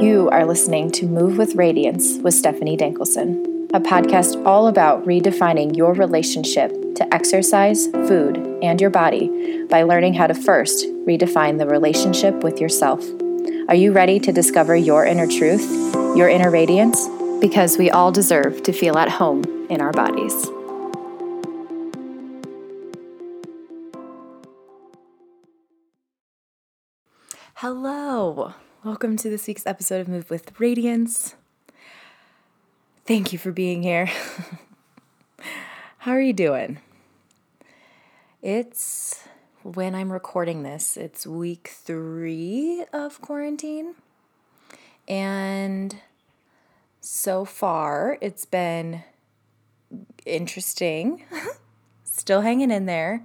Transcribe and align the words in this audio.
You 0.00 0.30
are 0.32 0.46
listening 0.46 0.90
to 0.92 1.06
Move 1.06 1.36
with 1.36 1.54
Radiance 1.54 2.16
with 2.18 2.32
Stephanie 2.34 2.76
Dankelson, 2.78 3.68
a 3.74 3.80
podcast 3.80 4.44
all 4.46 4.66
about 4.66 5.04
redefining 5.04 5.76
your 5.76 5.92
relationship 5.92 6.70
to 6.96 7.14
exercise, 7.14 7.86
food, 7.88 8.38
and 8.62 8.80
your 8.80 8.90
body 8.90 9.64
by 9.66 9.82
learning 9.82 10.14
how 10.14 10.26
to 10.26 10.34
first 10.34 10.86
redefine 11.06 11.58
the 11.58 11.66
relationship 11.66 12.42
with 12.42 12.58
yourself. 12.58 13.04
Are 13.68 13.74
you 13.74 13.92
ready 13.92 14.18
to 14.20 14.32
discover 14.32 14.74
your 14.74 15.04
inner 15.04 15.26
truth, 15.26 15.70
your 16.16 16.28
inner 16.28 16.50
radiance? 16.50 17.06
Because 17.40 17.76
we 17.76 17.90
all 17.90 18.10
deserve 18.10 18.62
to 18.62 18.72
feel 18.72 18.96
at 18.96 19.10
home 19.10 19.44
in 19.68 19.80
our 19.80 19.92
bodies. 19.92 20.48
Hello. 27.54 28.54
Welcome 28.84 29.16
to 29.18 29.30
this 29.30 29.46
week's 29.46 29.64
episode 29.64 30.00
of 30.00 30.08
Move 30.08 30.28
with 30.28 30.58
Radiance. 30.58 31.36
Thank 33.06 33.32
you 33.32 33.38
for 33.38 33.52
being 33.52 33.84
here. 33.84 34.10
How 35.98 36.10
are 36.10 36.20
you 36.20 36.32
doing? 36.32 36.80
It's 38.42 39.22
when 39.62 39.94
I'm 39.94 40.10
recording 40.12 40.64
this, 40.64 40.96
it's 40.96 41.28
week 41.28 41.70
three 41.72 42.84
of 42.92 43.20
quarantine. 43.20 43.94
And 45.06 45.94
so 47.00 47.44
far, 47.44 48.18
it's 48.20 48.46
been 48.46 49.04
interesting. 50.26 51.22
Still 52.04 52.40
hanging 52.40 52.72
in 52.72 52.86
there. 52.86 53.24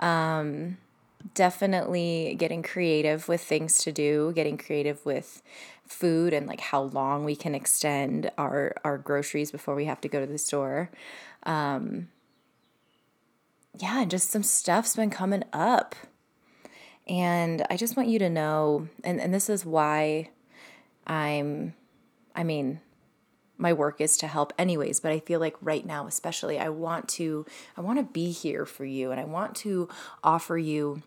Um, 0.00 0.78
definitely 1.34 2.34
getting 2.38 2.62
creative 2.62 3.28
with 3.28 3.42
things 3.42 3.78
to 3.78 3.92
do, 3.92 4.32
getting 4.34 4.58
creative 4.58 5.04
with 5.04 5.42
food 5.86 6.32
and 6.32 6.46
like 6.46 6.60
how 6.60 6.82
long 6.82 7.24
we 7.24 7.34
can 7.34 7.54
extend 7.54 8.30
our 8.38 8.74
our 8.84 8.96
groceries 8.96 9.50
before 9.50 9.74
we 9.74 9.86
have 9.86 10.00
to 10.00 10.08
go 10.08 10.20
to 10.20 10.26
the 10.26 10.38
store. 10.38 10.90
Um, 11.44 12.08
yeah, 13.78 14.02
and 14.02 14.10
just 14.10 14.30
some 14.30 14.42
stuff's 14.42 14.96
been 14.96 15.10
coming 15.10 15.44
up. 15.52 15.94
And 17.08 17.66
I 17.70 17.76
just 17.76 17.96
want 17.96 18.08
you 18.08 18.18
to 18.20 18.30
know, 18.30 18.88
and, 19.02 19.20
and 19.20 19.34
this 19.34 19.50
is 19.50 19.64
why 19.64 20.30
I'm, 21.06 21.74
I 22.36 22.44
mean, 22.44 22.80
my 23.60 23.72
work 23.72 24.00
is 24.00 24.16
to 24.16 24.26
help 24.26 24.54
anyways 24.58 25.00
but 25.00 25.12
i 25.12 25.18
feel 25.18 25.38
like 25.38 25.54
right 25.60 25.84
now 25.84 26.06
especially 26.06 26.58
i 26.58 26.70
want 26.70 27.06
to 27.08 27.44
i 27.76 27.80
want 27.82 27.98
to 27.98 28.02
be 28.02 28.30
here 28.30 28.64
for 28.64 28.86
you 28.86 29.10
and 29.10 29.20
i 29.20 29.24
want 29.24 29.54
to 29.54 29.86
offer 30.24 30.56
you 30.56 31.02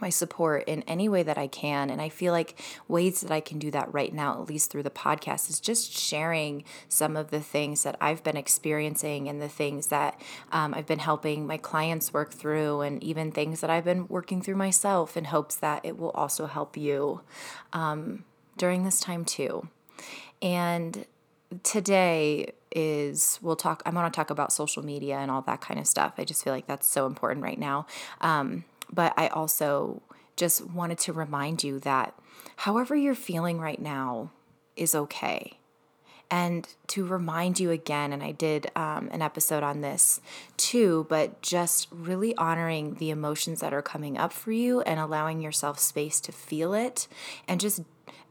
my 0.00 0.10
support 0.10 0.64
in 0.66 0.82
any 0.82 1.08
way 1.08 1.22
that 1.22 1.38
I 1.38 1.46
can. 1.46 1.90
And 1.90 2.00
I 2.00 2.08
feel 2.08 2.32
like 2.32 2.60
ways 2.88 3.20
that 3.20 3.30
I 3.30 3.40
can 3.40 3.58
do 3.58 3.70
that 3.70 3.92
right 3.92 4.12
now, 4.12 4.40
at 4.40 4.48
least 4.48 4.70
through 4.70 4.82
the 4.82 4.90
podcast, 4.90 5.50
is 5.50 5.60
just 5.60 5.92
sharing 5.92 6.64
some 6.88 7.16
of 7.16 7.30
the 7.30 7.40
things 7.40 7.82
that 7.82 7.96
I've 8.00 8.22
been 8.22 8.36
experiencing 8.36 9.28
and 9.28 9.40
the 9.40 9.48
things 9.48 9.88
that 9.88 10.20
um, 10.52 10.74
I've 10.74 10.86
been 10.86 10.98
helping 10.98 11.46
my 11.46 11.56
clients 11.56 12.12
work 12.12 12.32
through, 12.32 12.80
and 12.80 13.02
even 13.02 13.32
things 13.32 13.60
that 13.60 13.70
I've 13.70 13.84
been 13.84 14.08
working 14.08 14.42
through 14.42 14.56
myself 14.56 15.16
in 15.16 15.24
hopes 15.24 15.56
that 15.56 15.84
it 15.84 15.98
will 15.98 16.10
also 16.10 16.46
help 16.46 16.76
you 16.76 17.20
um, 17.72 18.24
during 18.56 18.84
this 18.84 19.00
time 19.00 19.24
too. 19.24 19.68
And 20.42 21.06
today 21.62 22.52
is 22.72 23.38
we'll 23.40 23.56
talk 23.56 23.82
i'm 23.86 23.94
going 23.94 24.04
to 24.04 24.14
talk 24.14 24.30
about 24.30 24.52
social 24.52 24.84
media 24.84 25.16
and 25.16 25.30
all 25.30 25.42
that 25.42 25.60
kind 25.60 25.78
of 25.78 25.86
stuff 25.86 26.14
i 26.18 26.24
just 26.24 26.42
feel 26.42 26.52
like 26.52 26.66
that's 26.66 26.86
so 26.86 27.06
important 27.06 27.42
right 27.42 27.58
now 27.58 27.86
um, 28.20 28.64
but 28.92 29.12
I 29.16 29.28
also 29.28 30.02
just 30.36 30.66
wanted 30.66 30.98
to 30.98 31.12
remind 31.12 31.64
you 31.64 31.80
that 31.80 32.14
however 32.56 32.94
you're 32.94 33.14
feeling 33.14 33.58
right 33.58 33.80
now 33.80 34.30
is 34.76 34.94
okay. 34.94 35.58
And 36.28 36.68
to 36.88 37.06
remind 37.06 37.60
you 37.60 37.70
again, 37.70 38.12
and 38.12 38.22
I 38.22 38.32
did 38.32 38.70
um, 38.74 39.08
an 39.12 39.22
episode 39.22 39.62
on 39.62 39.80
this 39.80 40.20
too, 40.56 41.06
but 41.08 41.40
just 41.40 41.86
really 41.92 42.34
honoring 42.36 42.94
the 42.94 43.10
emotions 43.10 43.60
that 43.60 43.72
are 43.72 43.82
coming 43.82 44.18
up 44.18 44.32
for 44.32 44.50
you 44.50 44.80
and 44.80 44.98
allowing 44.98 45.40
yourself 45.40 45.78
space 45.78 46.20
to 46.22 46.32
feel 46.32 46.74
it 46.74 47.06
and 47.46 47.60
just 47.60 47.82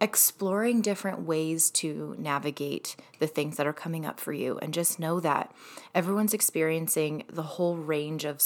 exploring 0.01 0.81
different 0.81 1.21
ways 1.21 1.69
to 1.69 2.15
navigate 2.19 2.97
the 3.19 3.27
things 3.27 3.55
that 3.55 3.65
are 3.65 3.73
coming 3.73 4.05
up 4.05 4.19
for 4.19 4.33
you. 4.33 4.59
And 4.61 4.73
just 4.73 4.99
know 4.99 5.21
that 5.21 5.55
everyone's 5.93 6.33
experiencing 6.33 7.23
the 7.31 7.43
whole 7.43 7.77
range 7.77 8.25
of 8.25 8.41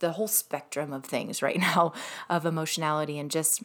the 0.00 0.12
whole 0.12 0.28
spectrum 0.28 0.92
of 0.92 1.04
things 1.04 1.42
right 1.42 1.58
now 1.74 1.92
of 2.28 2.46
emotionality 2.46 3.18
and 3.18 3.30
just 3.30 3.62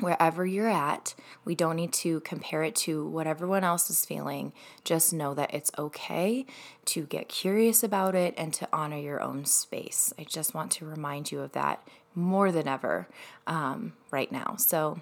wherever 0.00 0.46
you're 0.46 0.68
at, 0.68 1.14
we 1.44 1.54
don't 1.54 1.76
need 1.76 1.92
to 1.92 2.20
compare 2.20 2.62
it 2.62 2.74
to 2.74 3.06
what 3.06 3.26
everyone 3.26 3.64
else 3.64 3.90
is 3.90 4.04
feeling. 4.04 4.52
Just 4.84 5.12
know 5.12 5.34
that 5.34 5.52
it's 5.52 5.70
okay 5.78 6.46
to 6.86 7.02
get 7.04 7.28
curious 7.28 7.82
about 7.82 8.14
it 8.14 8.34
and 8.36 8.52
to 8.54 8.68
honor 8.72 8.98
your 8.98 9.20
own 9.20 9.44
space. 9.44 10.12
I 10.18 10.24
just 10.24 10.54
want 10.54 10.70
to 10.72 10.86
remind 10.86 11.32
you 11.32 11.40
of 11.40 11.52
that 11.52 11.86
more 12.14 12.52
than 12.52 12.68
ever 12.68 13.08
um, 13.46 13.94
right 14.10 14.30
now. 14.30 14.56
So 14.56 15.00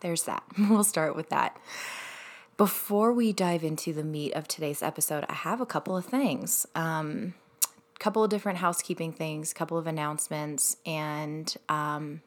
there's 0.00 0.24
that. 0.24 0.42
we'll 0.58 0.84
start 0.84 1.16
with 1.16 1.28
that. 1.30 1.56
Before 2.56 3.12
we 3.12 3.32
dive 3.32 3.62
into 3.62 3.92
the 3.92 4.04
meat 4.04 4.32
of 4.32 4.48
today's 4.48 4.82
episode, 4.82 5.26
I 5.28 5.34
have 5.34 5.60
a 5.60 5.66
couple 5.66 5.96
of 5.96 6.06
things. 6.06 6.66
Um, 6.74 7.34
couple 7.98 8.22
of 8.22 8.30
different 8.30 8.58
housekeeping 8.58 9.12
things, 9.12 9.52
couple 9.52 9.78
of 9.78 9.86
announcements, 9.86 10.76
and 10.84 11.54
um, 11.68 12.22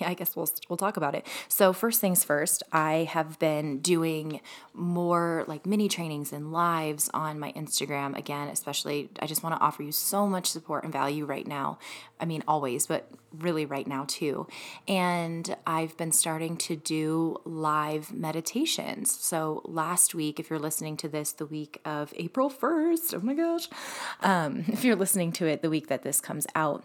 yeah, 0.00 0.08
I 0.08 0.14
guess 0.14 0.36
we'll 0.36 0.48
we'll 0.68 0.76
talk 0.76 0.96
about 0.96 1.14
it. 1.14 1.26
So 1.48 1.72
first 1.72 2.00
things 2.00 2.24
first, 2.24 2.62
I 2.72 3.08
have 3.10 3.38
been 3.38 3.78
doing 3.78 4.40
more 4.74 5.44
like 5.46 5.66
mini 5.66 5.88
trainings 5.88 6.32
and 6.32 6.52
lives 6.52 7.10
on 7.12 7.38
my 7.38 7.52
Instagram 7.52 8.16
again, 8.16 8.48
especially 8.48 9.10
I 9.20 9.26
just 9.26 9.42
want 9.42 9.56
to 9.56 9.60
offer 9.60 9.82
you 9.82 9.92
so 9.92 10.26
much 10.26 10.46
support 10.46 10.84
and 10.84 10.92
value 10.92 11.24
right 11.24 11.46
now. 11.46 11.78
I 12.20 12.24
mean 12.24 12.42
always, 12.46 12.86
but 12.86 13.08
really 13.32 13.64
right 13.64 13.86
now 13.86 14.04
too. 14.06 14.46
And 14.86 15.56
I've 15.66 15.96
been 15.96 16.12
starting 16.12 16.56
to 16.58 16.76
do 16.76 17.40
live 17.44 18.12
meditations. 18.12 19.10
So 19.10 19.62
last 19.64 20.14
week, 20.14 20.38
if 20.38 20.50
you're 20.50 20.58
listening 20.58 20.96
to 20.98 21.08
this 21.08 21.32
the 21.32 21.46
week 21.46 21.80
of 21.84 22.12
April 22.16 22.50
1st, 22.50 23.14
oh 23.14 23.20
my 23.20 23.34
gosh. 23.34 23.68
Um, 24.20 24.64
if 24.68 24.84
you're 24.84 24.96
listening 24.96 25.32
to 25.32 25.46
it 25.46 25.62
the 25.62 25.70
week 25.70 25.88
that 25.88 26.02
this 26.02 26.20
comes 26.20 26.46
out, 26.54 26.84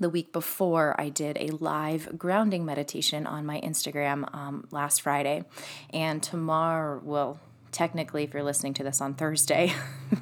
the 0.00 0.10
week 0.10 0.32
before, 0.32 0.94
I 0.98 1.08
did 1.08 1.36
a 1.38 1.48
live 1.56 2.18
grounding 2.18 2.64
meditation 2.64 3.26
on 3.26 3.46
my 3.46 3.60
Instagram 3.60 4.32
um, 4.34 4.66
last 4.70 5.02
Friday. 5.02 5.44
And 5.90 6.22
tomorrow, 6.22 7.00
well, 7.02 7.40
technically, 7.72 8.24
if 8.24 8.34
you're 8.34 8.42
listening 8.42 8.74
to 8.74 8.82
this 8.82 9.00
on 9.00 9.14
Thursday, 9.14 9.72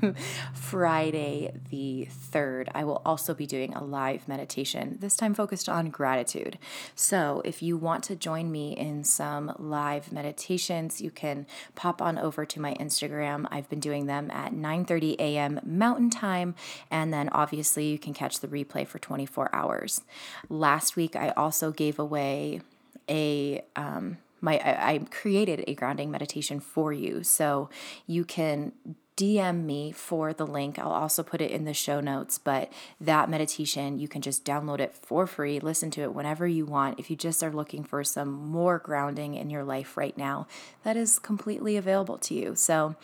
Friday 0.55 1.53
the 1.71 2.09
3rd, 2.33 2.69
I 2.75 2.85
will 2.85 3.03
also 3.05 3.35
be 3.35 3.47
doing 3.47 3.75
a 3.75 3.85
live 3.85 4.29
meditation, 4.29 4.99
this 5.01 5.17
time 5.17 5.35
focused 5.35 5.69
on 5.69 5.91
gratitude. 5.91 6.59
So, 6.95 7.43
if 7.45 7.63
you 7.63 7.77
want 7.77 8.05
to 8.05 8.17
join 8.17 8.51
me 8.51 8.73
in 8.73 9.05
some 9.05 9.53
live 9.59 10.13
meditations, 10.13 11.01
you 11.01 11.11
can 11.11 11.47
pop 11.75 12.03
on 12.03 12.19
over 12.19 12.45
to 12.47 12.61
my 12.61 12.75
Instagram. 12.75 13.47
I've 13.51 13.69
been 13.69 13.81
doing 13.81 14.07
them 14.07 14.31
at 14.31 14.53
9:30 14.53 15.17
a.m. 15.19 15.61
Mountain 15.65 16.11
Time, 16.11 16.55
and 16.91 17.13
then 17.13 17.29
obviously 17.31 17.87
you 17.87 17.99
can 17.99 18.15
catch 18.15 18.41
the 18.41 18.49
replay 18.49 18.87
for 18.87 18.99
24 18.99 19.55
hours. 19.55 20.03
Last 20.49 20.97
week, 20.97 21.17
I 21.17 21.31
also 21.31 21.71
gave 21.71 21.99
away 21.99 22.61
a 23.09 23.65
um, 23.77 24.19
my 24.47 24.59
I, 24.59 24.93
I 24.93 24.99
created 25.11 25.65
a 25.67 25.75
grounding 25.75 26.11
meditation 26.11 26.61
for 26.61 26.93
you 26.93 27.23
so 27.23 27.69
you 28.07 28.25
can 28.25 28.73
DM 29.17 29.65
me 29.65 29.93
for 29.93 30.35
the 30.35 30.47
link. 30.47 30.79
I'll 30.79 30.93
also 30.93 31.23
put 31.23 31.41
it 31.41 31.51
in 31.51 31.65
the 31.65 31.73
show 31.73 32.01
notes, 32.01 32.37
but 32.37 32.71
that 33.01 33.31
meditation, 33.31 33.99
you 33.99 34.09
can 34.09 34.21
just 34.21 34.45
download 34.45 34.79
it 34.79 34.95
for 34.95 35.27
free, 35.27 35.59
listen 35.59 35.91
to 35.93 36.03
it 36.03 36.15
whenever 36.15 36.47
you 36.47 36.67
want. 36.67 37.01
If 37.01 37.11
you 37.11 37.17
just 37.17 37.43
are 37.43 37.51
looking 37.51 37.83
for 37.83 38.05
some 38.05 38.31
more 38.31 38.79
grounding 38.79 39.35
in 39.35 39.49
your 39.49 39.65
life 39.65 39.97
right 39.97 40.17
now, 40.19 40.47
that 40.85 40.99
is 40.99 41.19
completely 41.19 41.77
available 41.77 42.19
to 42.19 42.35
you. 42.35 42.55
So, 42.57 42.95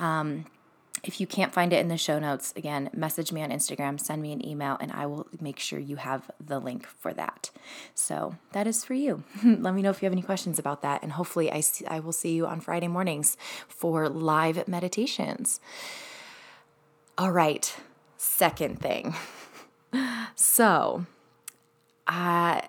um, 0.00 0.44
if 1.04 1.20
you 1.20 1.26
can't 1.26 1.52
find 1.52 1.72
it 1.72 1.80
in 1.80 1.88
the 1.88 1.96
show 1.96 2.18
notes, 2.18 2.52
again, 2.56 2.90
message 2.94 3.32
me 3.32 3.42
on 3.42 3.50
Instagram, 3.50 3.98
send 3.98 4.22
me 4.22 4.32
an 4.32 4.46
email, 4.46 4.76
and 4.80 4.92
I 4.92 5.06
will 5.06 5.26
make 5.40 5.58
sure 5.58 5.78
you 5.78 5.96
have 5.96 6.30
the 6.44 6.58
link 6.58 6.86
for 6.86 7.12
that. 7.14 7.50
So 7.94 8.36
that 8.52 8.66
is 8.66 8.84
for 8.84 8.94
you. 8.94 9.22
Let 9.44 9.74
me 9.74 9.82
know 9.82 9.90
if 9.90 10.02
you 10.02 10.06
have 10.06 10.12
any 10.12 10.22
questions 10.22 10.58
about 10.58 10.82
that, 10.82 11.02
and 11.02 11.12
hopefully, 11.12 11.50
I, 11.50 11.60
see, 11.60 11.86
I 11.86 12.00
will 12.00 12.12
see 12.12 12.34
you 12.34 12.46
on 12.46 12.60
Friday 12.60 12.88
mornings 12.88 13.36
for 13.68 14.08
live 14.08 14.66
meditations. 14.68 15.60
All 17.18 17.32
right, 17.32 17.74
second 18.16 18.80
thing. 18.80 19.14
so, 20.34 21.06
I. 22.06 22.68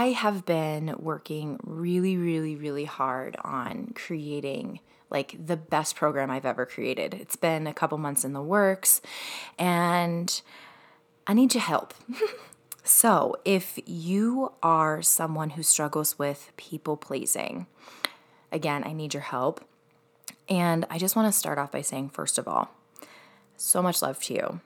I 0.00 0.12
have 0.12 0.46
been 0.46 0.94
working 0.98 1.60
really, 1.62 2.16
really, 2.16 2.56
really 2.56 2.86
hard 2.86 3.36
on 3.44 3.92
creating 3.94 4.80
like 5.10 5.36
the 5.38 5.58
best 5.58 5.94
program 5.94 6.30
I've 6.30 6.46
ever 6.46 6.64
created. 6.64 7.12
It's 7.12 7.36
been 7.36 7.66
a 7.66 7.74
couple 7.74 7.98
months 7.98 8.24
in 8.24 8.32
the 8.32 8.40
works 8.40 9.02
and 9.58 10.40
I 11.26 11.34
need 11.34 11.52
your 11.52 11.60
help. 11.60 11.92
so, 12.82 13.36
if 13.44 13.78
you 13.84 14.52
are 14.62 15.02
someone 15.02 15.50
who 15.50 15.62
struggles 15.62 16.18
with 16.18 16.50
people 16.56 16.96
pleasing, 16.96 17.66
again, 18.50 18.82
I 18.86 18.94
need 18.94 19.12
your 19.12 19.24
help. 19.24 19.62
And 20.48 20.86
I 20.88 20.96
just 20.96 21.14
want 21.14 21.30
to 21.30 21.38
start 21.38 21.58
off 21.58 21.72
by 21.72 21.82
saying, 21.82 22.08
first 22.08 22.38
of 22.38 22.48
all, 22.48 22.70
so 23.58 23.82
much 23.82 24.00
love 24.00 24.18
to 24.22 24.32
you. 24.32 24.60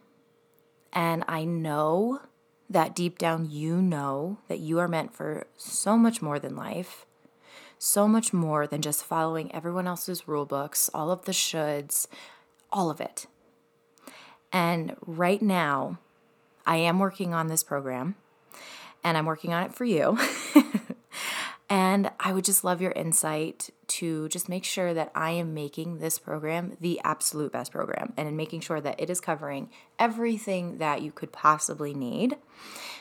And 0.92 1.25
I 1.26 1.44
know 1.44 2.20
that 2.69 2.94
deep 2.94 3.19
down 3.19 3.50
you 3.50 3.81
know 3.81 4.38
that 4.49 4.61
you 4.61 4.78
are 4.78 4.88
meant 4.88 5.14
for 5.14 5.46
so 5.56 5.96
much 5.96 6.22
more 6.22 6.38
than 6.38 6.56
life, 6.56 7.06
so 7.78 8.08
much 8.08 8.32
more 8.32 8.66
than 8.66 8.82
just 8.82 9.05
following 9.05 9.55
everyone 9.55 9.87
else's 9.87 10.26
rule 10.26 10.46
books, 10.46 10.88
all 10.94 11.11
of 11.11 11.25
the 11.25 11.32
shoulds, 11.32 12.06
all 12.72 12.90
of 12.90 13.00
it. 13.00 13.26
And 14.52 14.96
right 15.05 15.43
now, 15.43 15.99
I 16.66 16.76
am 16.76 16.99
working 16.99 17.34
on 17.34 17.49
this 17.49 17.62
program 17.62 18.14
and 19.02 19.19
I'm 19.19 19.26
working 19.26 19.52
on 19.52 19.64
it 19.64 19.75
for 19.75 19.84
you. 19.84 20.19
and 21.69 22.10
I 22.19 22.32
would 22.32 22.44
just 22.44 22.64
love 22.64 22.81
your 22.81 22.93
insight 22.93 23.70
to 24.05 24.29
just 24.29 24.51
make 24.51 24.65
sure 24.65 24.93
that 24.93 25.11
I 25.15 25.31
am 25.31 25.55
making 25.55 25.99
this 25.99 26.19
program 26.19 26.77
the 26.79 27.01
absolute 27.05 27.53
best 27.53 27.73
program 27.73 28.12
and 28.19 28.29
in 28.29 28.37
making 28.37 28.61
sure 28.61 28.79
that 28.79 29.01
it 29.01 29.09
is 29.09 29.19
covering 29.19 29.71
everything 29.99 30.77
that 30.77 31.01
you 31.01 31.11
could 31.11 31.33
possibly 31.33 31.95
need. 31.95 32.37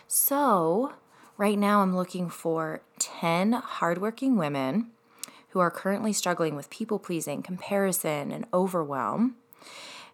So, 0.07 0.93
right 1.37 1.59
now 1.59 1.81
I'm 1.81 1.93
looking 1.93 2.29
for 2.29 2.83
10 2.99 3.51
hardworking 3.51 4.37
women 4.37 4.91
who 5.49 5.59
are 5.59 5.69
currently 5.69 6.13
struggling 6.13 6.55
with 6.55 6.69
people 6.69 6.99
pleasing, 6.99 7.43
comparison, 7.43 8.31
and 8.31 8.45
overwhelm 8.53 9.35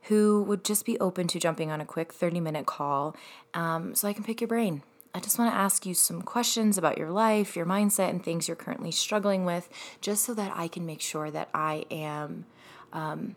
who 0.04 0.42
would 0.42 0.64
just 0.64 0.86
be 0.86 1.00
open 1.00 1.28
to 1.28 1.40
jumping 1.40 1.70
on 1.70 1.82
a 1.82 1.86
quick 1.86 2.12
30 2.12 2.40
minute 2.40 2.66
call 2.66 3.16
um, 3.54 3.94
so 3.94 4.08
I 4.08 4.14
can 4.14 4.24
pick 4.24 4.42
your 4.42 4.48
brain. 4.48 4.82
I 5.14 5.20
just 5.20 5.40
want 5.40 5.52
to 5.52 5.58
ask 5.58 5.86
you 5.86 5.94
some 5.94 6.22
questions 6.22 6.78
about 6.78 6.98
your 6.98 7.10
life, 7.10 7.56
your 7.56 7.66
mindset, 7.66 8.10
and 8.10 8.24
things 8.24 8.48
you're 8.48 8.56
currently 8.56 8.92
struggling 8.92 9.44
with, 9.44 9.68
just 10.02 10.24
so 10.24 10.34
that 10.36 10.52
I 10.56 10.68
can 10.68 10.86
make 10.86 11.02
sure 11.02 11.32
that 11.32 11.50
I 11.54 11.86
am 11.90 12.46
um, 12.94 13.36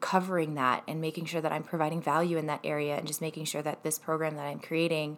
covering 0.00 0.54
that 0.54 0.82
and 0.86 1.00
making 1.00 1.24
sure 1.24 1.40
that 1.40 1.52
I'm 1.52 1.62
providing 1.62 2.02
value 2.02 2.36
in 2.36 2.46
that 2.46 2.60
area 2.62 2.96
and 2.96 3.06
just 3.06 3.22
making 3.22 3.46
sure 3.46 3.62
that 3.62 3.82
this 3.82 3.98
program 3.98 4.36
that 4.36 4.44
I'm 4.44 4.60
creating 4.60 5.16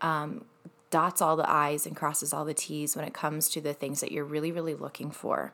um, 0.00 0.44
dots 0.90 1.22
all 1.22 1.36
the 1.36 1.48
I's 1.48 1.86
and 1.86 1.94
crosses 1.94 2.32
all 2.32 2.44
the 2.44 2.54
T's 2.54 2.96
when 2.96 3.04
it 3.04 3.14
comes 3.14 3.48
to 3.50 3.60
the 3.60 3.72
things 3.72 4.00
that 4.00 4.10
you're 4.10 4.24
really, 4.24 4.50
really 4.50 4.74
looking 4.74 5.12
for. 5.12 5.52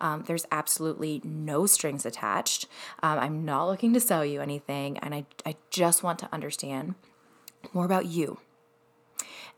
Um, 0.00 0.22
there's 0.26 0.46
absolutely 0.52 1.20
no 1.24 1.66
strings 1.66 2.06
attached. 2.06 2.66
Um, 3.02 3.18
I'm 3.18 3.44
not 3.44 3.66
looking 3.66 3.92
to 3.94 4.00
sell 4.00 4.24
you 4.24 4.40
anything, 4.40 4.98
and 4.98 5.14
I, 5.14 5.26
I 5.44 5.56
just 5.70 6.04
want 6.04 6.20
to 6.20 6.28
understand 6.32 6.94
more 7.72 7.84
about 7.84 8.06
you. 8.06 8.38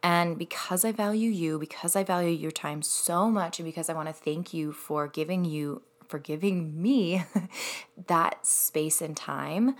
And 0.02 0.37
because 0.38 0.84
I 0.84 0.93
value 0.93 1.31
you, 1.31 1.58
because 1.58 1.94
I 1.94 2.02
value 2.02 2.31
your 2.31 2.50
time 2.50 2.82
so 2.82 3.31
much, 3.31 3.58
and 3.58 3.66
because 3.66 3.88
I 3.88 3.94
want 3.94 4.08
to 4.08 4.12
thank 4.12 4.52
you 4.52 4.72
for 4.72 5.06
giving 5.06 5.44
you 5.44 5.82
for 6.12 6.19
giving 6.19 6.81
me 6.81 7.25
that 8.06 8.46
space 8.46 9.00
and 9.00 9.16
time. 9.16 9.75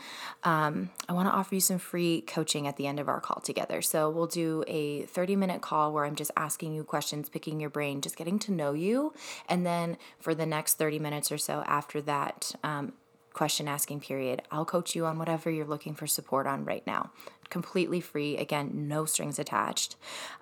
Um, 0.45 0.89
I 1.07 1.13
want 1.13 1.29
to 1.29 1.33
offer 1.33 1.55
you 1.55 1.61
some 1.61 1.79
free 1.79 2.23
coaching 2.23 2.67
at 2.67 2.79
the 2.79 2.87
end 2.87 2.99
of 2.99 3.07
our 3.07 3.21
call 3.21 3.43
together. 3.43 3.83
So 3.83 4.09
we'll 4.09 4.29
do 4.29 4.65
a 4.67 5.03
30 5.03 5.37
minute 5.37 5.61
call 5.61 5.93
where 5.93 6.07
I'm 6.07 6.15
just 6.15 6.31
asking 6.35 6.73
you 6.73 6.85
questions, 6.85 7.29
picking 7.29 7.61
your 7.61 7.69
brain, 7.69 8.01
just 8.01 8.17
getting 8.17 8.39
to 8.41 8.53
know 8.53 8.73
you. 8.73 9.13
And 9.47 9.67
then 9.67 9.99
for 10.21 10.35
the 10.35 10.47
next 10.47 10.79
30 10.79 10.99
minutes 10.99 11.31
or 11.31 11.37
so 11.37 11.65
after 11.67 12.01
that, 12.01 12.53
um, 12.65 12.95
question 13.35 13.69
asking 13.69 14.01
period. 14.01 14.43
I'll 14.51 14.65
coach 14.65 14.95
you 14.95 15.07
on 15.07 15.19
whatever 15.19 15.51
you're 15.51 15.67
looking 15.67 15.95
for 15.95 16.07
support 16.07 16.47
on 16.47 16.65
right 16.65 16.87
now. 16.87 17.11
Completely 17.53 18.01
free. 18.01 18.39
Again, 18.39 18.89
no 18.89 19.05
strings 19.05 19.39
attached. 19.39 19.97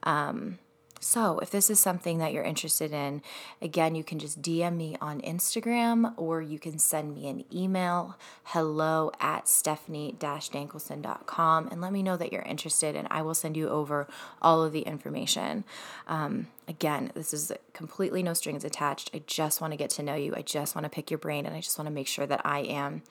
Um, 0.05 0.61
so, 1.03 1.39
if 1.39 1.51
this 1.51 1.71
is 1.71 1.81
something 1.81 2.19
that 2.19 2.35
you're 2.35 2.45
interested 2.45 2.93
in, 2.93 3.23
again, 3.63 3.95
you 3.95 4.05
can 4.05 4.19
just 4.19 4.43
DM 4.43 4.77
me 4.77 4.99
on 5.01 5.23
Instagram 5.23 6.13
or 6.19 6.43
you 6.43 6.59
can 6.59 6.79
send 6.79 7.15
me 7.15 7.27
an 7.27 7.45
email 7.51 8.19
hello 8.45 9.11
at 9.19 9.49
stephanie 9.49 10.15
dankelson.com 10.21 11.69
and 11.69 11.81
let 11.81 11.93
me 11.93 12.03
know 12.03 12.19
that 12.19 12.31
you're 12.31 12.43
interested, 12.43 12.97
and 12.97 13.09
I 13.11 13.23
will 13.23 13.33
send 13.33 13.57
you 13.57 13.71
over 13.71 14.09
all 14.43 14.63
of 14.63 14.73
the 14.73 14.83
information. 14.83 15.65
Um, 16.07 16.49
again, 16.69 17.13
this 17.15 17.33
is 17.33 17.51
completely 17.73 18.23
no 18.23 18.35
strings 18.35 18.63
attached. 18.63 19.11
I 19.15 19.23
just 19.27 19.63
want 19.63 19.73
to 19.73 19.79
get 19.79 19.89
to 19.91 20.03
know 20.03 20.15
you. 20.15 20.35
I 20.37 20.43
just 20.43 20.75
want 20.75 20.85
to 20.85 20.91
pick 20.91 21.11
your 21.11 21.17
brain, 21.19 21.47
and 21.47 21.57
I 21.57 21.61
just 21.61 21.79
want 21.79 21.87
to 21.87 21.95
make 21.95 22.09
sure 22.09 22.27
that 22.27 22.43
I 22.45 22.61
am 22.61 23.03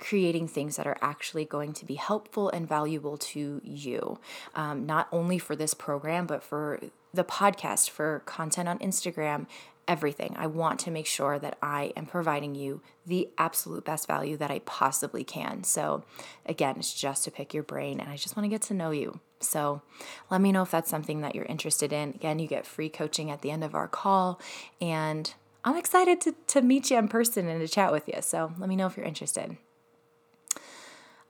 creating 0.00 0.48
things 0.48 0.76
that 0.76 0.86
are 0.86 0.98
actually 1.00 1.44
going 1.44 1.72
to 1.74 1.84
be 1.84 1.94
helpful 1.94 2.50
and 2.50 2.68
valuable 2.68 3.16
to 3.16 3.60
you, 3.62 4.18
um, 4.56 4.84
not 4.84 5.06
only 5.12 5.38
for 5.38 5.54
this 5.54 5.74
program, 5.74 6.26
but 6.26 6.42
for 6.42 6.80
the 7.16 7.24
podcast, 7.24 7.90
for 7.90 8.22
content 8.26 8.68
on 8.68 8.78
Instagram, 8.78 9.46
everything. 9.88 10.34
I 10.38 10.46
want 10.46 10.80
to 10.80 10.90
make 10.90 11.06
sure 11.06 11.38
that 11.38 11.56
I 11.62 11.92
am 11.96 12.06
providing 12.06 12.54
you 12.54 12.82
the 13.06 13.28
absolute 13.38 13.84
best 13.84 14.06
value 14.06 14.36
that 14.36 14.50
I 14.50 14.60
possibly 14.60 15.24
can. 15.24 15.64
So, 15.64 16.04
again, 16.44 16.76
it's 16.78 16.94
just 16.94 17.24
to 17.24 17.30
pick 17.30 17.54
your 17.54 17.62
brain 17.62 18.00
and 18.00 18.10
I 18.10 18.16
just 18.16 18.36
want 18.36 18.44
to 18.44 18.50
get 18.50 18.62
to 18.62 18.74
know 18.74 18.90
you. 18.90 19.20
So, 19.40 19.82
let 20.30 20.40
me 20.40 20.52
know 20.52 20.62
if 20.62 20.70
that's 20.70 20.90
something 20.90 21.20
that 21.20 21.34
you're 21.34 21.44
interested 21.44 21.92
in. 21.92 22.10
Again, 22.10 22.38
you 22.38 22.48
get 22.48 22.66
free 22.66 22.88
coaching 22.88 23.30
at 23.30 23.42
the 23.42 23.50
end 23.50 23.62
of 23.64 23.74
our 23.74 23.88
call, 23.88 24.40
and 24.80 25.32
I'm 25.64 25.76
excited 25.76 26.20
to, 26.22 26.34
to 26.48 26.62
meet 26.62 26.90
you 26.90 26.98
in 26.98 27.08
person 27.08 27.46
and 27.46 27.60
to 27.60 27.68
chat 27.68 27.92
with 27.92 28.08
you. 28.08 28.20
So, 28.22 28.52
let 28.58 28.68
me 28.68 28.76
know 28.76 28.86
if 28.86 28.96
you're 28.96 29.06
interested. 29.06 29.58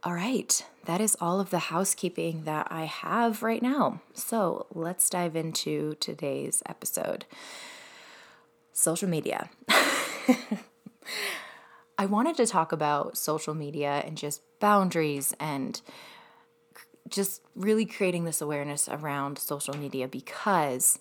All 0.06 0.14
right, 0.14 0.64
that 0.84 1.00
is 1.00 1.16
all 1.20 1.40
of 1.40 1.50
the 1.50 1.58
housekeeping 1.58 2.44
that 2.44 2.68
I 2.70 2.84
have 2.84 3.42
right 3.42 3.60
now. 3.60 4.02
So 4.14 4.66
let's 4.72 5.10
dive 5.10 5.34
into 5.34 5.96
today's 5.98 6.62
episode 6.64 7.24
social 8.72 9.08
media. 9.08 9.50
I 11.98 12.06
wanted 12.06 12.36
to 12.36 12.46
talk 12.46 12.70
about 12.70 13.18
social 13.18 13.52
media 13.52 14.04
and 14.06 14.16
just 14.16 14.42
boundaries 14.60 15.34
and 15.40 15.80
just 17.08 17.42
really 17.56 17.84
creating 17.84 18.26
this 18.26 18.40
awareness 18.40 18.88
around 18.88 19.40
social 19.40 19.76
media 19.76 20.06
because 20.06 21.00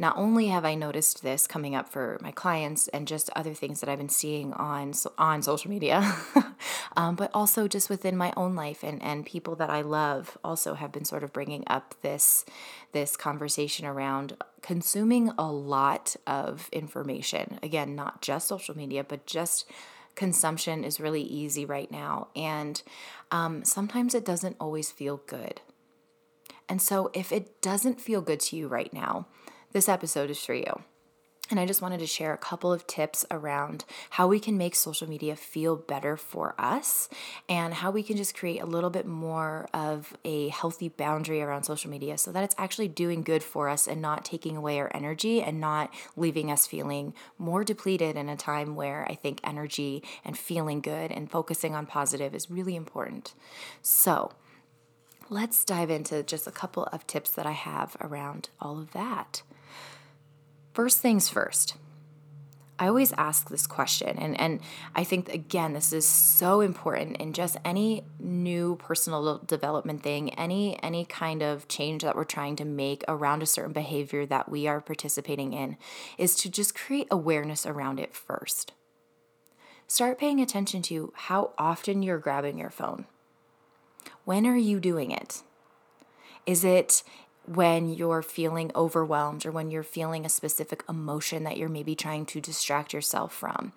not 0.00 0.16
only 0.16 0.46
have 0.46 0.64
I 0.64 0.74
noticed 0.74 1.22
this 1.22 1.46
coming 1.46 1.74
up 1.74 1.86
for 1.86 2.16
my 2.22 2.30
clients 2.30 2.88
and 2.88 3.06
just 3.06 3.28
other 3.36 3.52
things 3.52 3.80
that 3.80 3.90
I've 3.90 3.98
been 3.98 4.08
seeing 4.08 4.54
on 4.54 4.94
on 5.18 5.42
social 5.42 5.70
media, 5.70 6.16
um, 6.96 7.16
but 7.16 7.30
also 7.34 7.68
just 7.68 7.90
within 7.90 8.16
my 8.16 8.32
own 8.34 8.54
life 8.54 8.82
and 8.82 9.02
and 9.02 9.26
people 9.26 9.56
that 9.56 9.68
I 9.68 9.82
love 9.82 10.38
also 10.42 10.72
have 10.72 10.90
been 10.90 11.04
sort 11.04 11.22
of 11.22 11.34
bringing 11.34 11.64
up 11.66 11.94
this 12.00 12.46
this 12.92 13.14
conversation 13.14 13.84
around 13.84 14.38
consuming 14.62 15.32
a 15.36 15.52
lot 15.52 16.16
of 16.26 16.70
information. 16.72 17.58
Again, 17.62 17.94
not 17.94 18.22
just 18.22 18.48
social 18.48 18.74
media, 18.74 19.04
but 19.04 19.26
just 19.26 19.70
consumption 20.14 20.82
is 20.82 20.98
really 20.98 21.22
easy 21.22 21.66
right 21.66 21.90
now, 21.90 22.28
and 22.34 22.82
um, 23.30 23.64
sometimes 23.64 24.14
it 24.14 24.24
doesn't 24.24 24.56
always 24.58 24.90
feel 24.90 25.18
good. 25.26 25.60
And 26.70 26.80
so, 26.80 27.10
if 27.12 27.32
it 27.32 27.60
doesn't 27.60 28.00
feel 28.00 28.22
good 28.22 28.40
to 28.40 28.56
you 28.56 28.66
right 28.66 28.92
now, 28.94 29.26
this 29.72 29.88
episode 29.88 30.30
is 30.30 30.44
for 30.44 30.54
you. 30.54 30.82
And 31.50 31.58
I 31.58 31.66
just 31.66 31.82
wanted 31.82 31.98
to 31.98 32.06
share 32.06 32.32
a 32.32 32.38
couple 32.38 32.72
of 32.72 32.86
tips 32.86 33.26
around 33.28 33.84
how 34.10 34.28
we 34.28 34.38
can 34.38 34.56
make 34.56 34.76
social 34.76 35.08
media 35.08 35.34
feel 35.34 35.74
better 35.74 36.16
for 36.16 36.54
us 36.58 37.08
and 37.48 37.74
how 37.74 37.90
we 37.90 38.04
can 38.04 38.16
just 38.16 38.36
create 38.36 38.62
a 38.62 38.66
little 38.66 38.88
bit 38.88 39.04
more 39.04 39.68
of 39.74 40.16
a 40.24 40.48
healthy 40.50 40.88
boundary 40.88 41.42
around 41.42 41.64
social 41.64 41.90
media 41.90 42.16
so 42.18 42.30
that 42.30 42.44
it's 42.44 42.54
actually 42.56 42.86
doing 42.86 43.22
good 43.22 43.42
for 43.42 43.68
us 43.68 43.88
and 43.88 44.00
not 44.00 44.24
taking 44.24 44.56
away 44.56 44.78
our 44.78 44.92
energy 44.94 45.42
and 45.42 45.60
not 45.60 45.92
leaving 46.16 46.52
us 46.52 46.68
feeling 46.68 47.14
more 47.36 47.64
depleted 47.64 48.16
in 48.16 48.28
a 48.28 48.36
time 48.36 48.76
where 48.76 49.04
I 49.10 49.16
think 49.16 49.40
energy 49.42 50.04
and 50.24 50.38
feeling 50.38 50.80
good 50.80 51.10
and 51.10 51.28
focusing 51.28 51.74
on 51.74 51.84
positive 51.84 52.32
is 52.32 52.48
really 52.48 52.76
important. 52.76 53.34
So, 53.82 54.30
let's 55.28 55.64
dive 55.64 55.90
into 55.90 56.22
just 56.22 56.46
a 56.46 56.52
couple 56.52 56.84
of 56.84 57.06
tips 57.08 57.30
that 57.32 57.46
I 57.46 57.52
have 57.52 57.96
around 58.00 58.50
all 58.60 58.78
of 58.78 58.92
that. 58.92 59.42
First 60.72 61.00
things 61.00 61.28
first. 61.28 61.74
I 62.78 62.88
always 62.88 63.12
ask 63.18 63.50
this 63.50 63.66
question, 63.66 64.16
and, 64.18 64.40
and 64.40 64.60
I 64.94 65.04
think, 65.04 65.28
again, 65.28 65.74
this 65.74 65.92
is 65.92 66.08
so 66.08 66.62
important 66.62 67.18
in 67.18 67.34
just 67.34 67.58
any 67.62 68.04
new 68.18 68.76
personal 68.76 69.38
development 69.46 70.02
thing, 70.02 70.32
any, 70.34 70.82
any 70.82 71.04
kind 71.04 71.42
of 71.42 71.68
change 71.68 72.02
that 72.02 72.16
we're 72.16 72.24
trying 72.24 72.56
to 72.56 72.64
make 72.64 73.04
around 73.06 73.42
a 73.42 73.46
certain 73.46 73.74
behavior 73.74 74.24
that 74.24 74.48
we 74.48 74.66
are 74.66 74.80
participating 74.80 75.52
in, 75.52 75.76
is 76.16 76.34
to 76.36 76.48
just 76.48 76.74
create 76.74 77.08
awareness 77.10 77.66
around 77.66 78.00
it 78.00 78.14
first. 78.14 78.72
Start 79.86 80.18
paying 80.18 80.40
attention 80.40 80.80
to 80.82 81.12
how 81.14 81.52
often 81.58 82.02
you're 82.02 82.16
grabbing 82.16 82.56
your 82.56 82.70
phone. 82.70 83.04
When 84.24 84.46
are 84.46 84.56
you 84.56 84.80
doing 84.80 85.10
it? 85.10 85.42
Is 86.46 86.64
it 86.64 87.02
when 87.50 87.92
you're 87.92 88.22
feeling 88.22 88.70
overwhelmed 88.76 89.44
or 89.44 89.50
when 89.50 89.72
you're 89.72 89.82
feeling 89.82 90.24
a 90.24 90.28
specific 90.28 90.84
emotion 90.88 91.42
that 91.42 91.56
you're 91.56 91.68
maybe 91.68 91.96
trying 91.96 92.24
to 92.24 92.40
distract 92.40 92.92
yourself 92.92 93.34
from. 93.34 93.72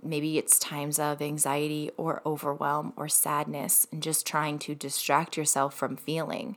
Maybe 0.00 0.38
it's 0.38 0.60
times 0.60 1.00
of 1.00 1.20
anxiety 1.20 1.90
or 1.96 2.22
overwhelm 2.24 2.92
or 2.96 3.08
sadness 3.08 3.88
and 3.90 4.00
just 4.00 4.28
trying 4.28 4.60
to 4.60 4.76
distract 4.76 5.36
yourself 5.36 5.74
from 5.74 5.96
feeling. 5.96 6.56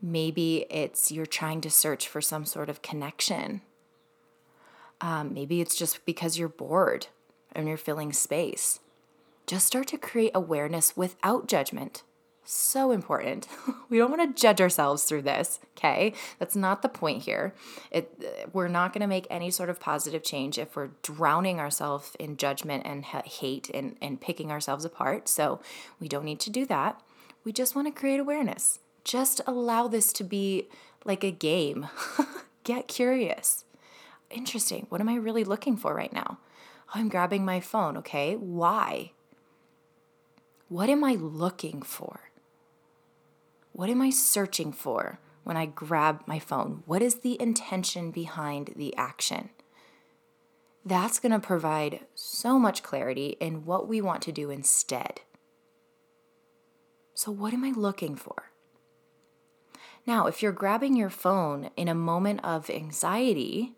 Maybe 0.00 0.64
it's 0.70 1.12
you're 1.12 1.26
trying 1.26 1.60
to 1.60 1.70
search 1.70 2.08
for 2.08 2.22
some 2.22 2.46
sort 2.46 2.70
of 2.70 2.80
connection. 2.80 3.60
Um, 5.02 5.34
maybe 5.34 5.60
it's 5.60 5.76
just 5.76 6.06
because 6.06 6.38
you're 6.38 6.48
bored 6.48 7.08
and 7.54 7.68
you're 7.68 7.76
filling 7.76 8.14
space. 8.14 8.80
Just 9.46 9.66
start 9.66 9.88
to 9.88 9.98
create 9.98 10.32
awareness 10.34 10.96
without 10.96 11.46
judgment. 11.46 12.04
So 12.44 12.90
important. 12.90 13.46
we 13.88 13.98
don't 13.98 14.10
want 14.10 14.36
to 14.36 14.40
judge 14.40 14.60
ourselves 14.60 15.04
through 15.04 15.22
this, 15.22 15.60
okay? 15.76 16.12
That's 16.38 16.56
not 16.56 16.82
the 16.82 16.88
point 16.88 17.22
here. 17.22 17.54
It, 17.90 18.50
we're 18.52 18.68
not 18.68 18.92
going 18.92 19.00
to 19.02 19.06
make 19.06 19.26
any 19.30 19.50
sort 19.50 19.70
of 19.70 19.78
positive 19.78 20.24
change 20.24 20.58
if 20.58 20.74
we're 20.74 20.90
drowning 21.02 21.60
ourselves 21.60 22.16
in 22.18 22.36
judgment 22.36 22.84
and 22.84 23.04
hate 23.04 23.70
and, 23.72 23.96
and 24.02 24.20
picking 24.20 24.50
ourselves 24.50 24.84
apart. 24.84 25.28
So 25.28 25.60
we 26.00 26.08
don't 26.08 26.24
need 26.24 26.40
to 26.40 26.50
do 26.50 26.66
that. 26.66 27.00
We 27.44 27.52
just 27.52 27.76
want 27.76 27.86
to 27.86 27.98
create 27.98 28.18
awareness. 28.18 28.80
Just 29.04 29.40
allow 29.46 29.86
this 29.86 30.12
to 30.14 30.24
be 30.24 30.68
like 31.04 31.22
a 31.22 31.30
game. 31.30 31.88
Get 32.64 32.88
curious. 32.88 33.64
Interesting. 34.30 34.86
What 34.88 35.00
am 35.00 35.08
I 35.08 35.14
really 35.14 35.44
looking 35.44 35.76
for 35.76 35.94
right 35.94 36.12
now? 36.12 36.38
Oh, 36.88 36.92
I'm 36.94 37.08
grabbing 37.08 37.44
my 37.44 37.60
phone. 37.60 37.96
Okay. 37.98 38.34
Why? 38.34 39.12
What 40.68 40.88
am 40.88 41.04
I 41.04 41.14
looking 41.14 41.82
for? 41.82 42.31
What 43.72 43.88
am 43.88 44.02
I 44.02 44.10
searching 44.10 44.72
for 44.72 45.18
when 45.44 45.56
I 45.56 45.66
grab 45.66 46.22
my 46.26 46.38
phone? 46.38 46.82
What 46.86 47.02
is 47.02 47.16
the 47.16 47.40
intention 47.40 48.10
behind 48.10 48.74
the 48.76 48.94
action? 48.96 49.50
That's 50.84 51.18
going 51.18 51.32
to 51.32 51.38
provide 51.38 52.00
so 52.14 52.58
much 52.58 52.82
clarity 52.82 53.36
in 53.40 53.64
what 53.64 53.88
we 53.88 54.00
want 54.00 54.20
to 54.22 54.32
do 54.32 54.50
instead. 54.50 55.22
So, 57.14 57.30
what 57.30 57.52
am 57.54 57.64
I 57.64 57.70
looking 57.70 58.16
for? 58.16 58.50
Now, 60.06 60.26
if 60.26 60.42
you're 60.42 60.52
grabbing 60.52 60.96
your 60.96 61.10
phone 61.10 61.70
in 61.76 61.88
a 61.88 61.94
moment 61.94 62.40
of 62.42 62.68
anxiety, 62.68 63.74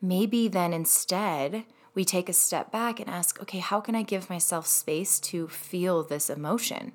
maybe 0.00 0.46
then 0.46 0.72
instead 0.72 1.64
we 1.94 2.04
take 2.04 2.28
a 2.28 2.32
step 2.32 2.70
back 2.70 3.00
and 3.00 3.10
ask, 3.10 3.42
okay, 3.42 3.58
how 3.58 3.80
can 3.80 3.96
I 3.96 4.02
give 4.02 4.30
myself 4.30 4.66
space 4.66 5.18
to 5.20 5.48
feel 5.48 6.04
this 6.04 6.30
emotion? 6.30 6.92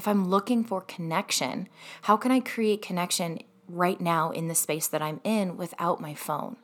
If 0.00 0.08
I'm 0.08 0.30
looking 0.30 0.64
for 0.64 0.80
connection, 0.80 1.68
how 2.00 2.16
can 2.16 2.32
I 2.32 2.40
create 2.40 2.80
connection 2.80 3.40
right 3.68 4.00
now 4.00 4.30
in 4.30 4.48
the 4.48 4.54
space 4.54 4.88
that 4.88 5.02
I'm 5.02 5.20
in 5.24 5.58
without 5.58 6.00
my 6.00 6.14
phone 6.14 6.56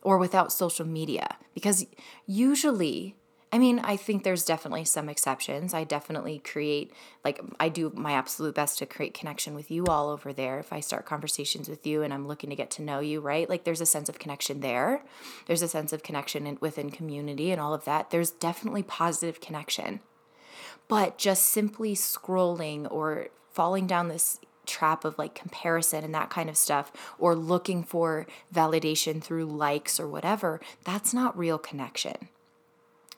or 0.00 0.16
without 0.16 0.50
social 0.50 0.86
media? 0.86 1.36
Because 1.52 1.84
usually 2.24 3.14
I 3.52 3.58
mean, 3.58 3.80
I 3.80 3.96
think 3.96 4.22
there's 4.22 4.44
definitely 4.44 4.84
some 4.84 5.08
exceptions. 5.08 5.74
I 5.74 5.82
definitely 5.82 6.38
create, 6.38 6.92
like, 7.24 7.40
I 7.58 7.68
do 7.68 7.92
my 7.96 8.12
absolute 8.12 8.54
best 8.54 8.78
to 8.78 8.86
create 8.86 9.12
connection 9.12 9.54
with 9.54 9.72
you 9.72 9.84
all 9.86 10.08
over 10.08 10.32
there. 10.32 10.60
If 10.60 10.72
I 10.72 10.78
start 10.78 11.04
conversations 11.04 11.68
with 11.68 11.84
you 11.84 12.02
and 12.02 12.14
I'm 12.14 12.28
looking 12.28 12.48
to 12.50 12.56
get 12.56 12.70
to 12.72 12.82
know 12.82 13.00
you, 13.00 13.20
right? 13.20 13.50
Like, 13.50 13.64
there's 13.64 13.80
a 13.80 13.86
sense 13.86 14.08
of 14.08 14.20
connection 14.20 14.60
there. 14.60 15.02
There's 15.46 15.62
a 15.62 15.68
sense 15.68 15.92
of 15.92 16.04
connection 16.04 16.46
in, 16.46 16.58
within 16.60 16.90
community 16.90 17.50
and 17.50 17.60
all 17.60 17.74
of 17.74 17.84
that. 17.86 18.10
There's 18.10 18.30
definitely 18.30 18.84
positive 18.84 19.40
connection. 19.40 19.98
But 20.90 21.16
just 21.16 21.46
simply 21.46 21.94
scrolling 21.94 22.90
or 22.90 23.28
falling 23.52 23.86
down 23.86 24.08
this 24.08 24.40
trap 24.66 25.04
of 25.04 25.18
like 25.18 25.34
comparison 25.34 26.04
and 26.04 26.14
that 26.14 26.30
kind 26.30 26.50
of 26.50 26.56
stuff, 26.56 26.92
or 27.18 27.34
looking 27.34 27.82
for 27.82 28.26
validation 28.54 29.22
through 29.22 29.46
likes 29.46 29.98
or 29.98 30.06
whatever, 30.06 30.60
that's 30.84 31.14
not 31.14 31.38
real 31.38 31.58
connection. 31.58 32.28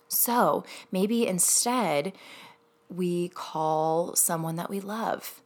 So 0.08 0.64
maybe 0.90 1.26
instead 1.26 2.12
we 2.88 3.28
call 3.30 4.14
someone 4.14 4.56
that 4.56 4.70
we 4.70 4.80
love. 4.80 5.40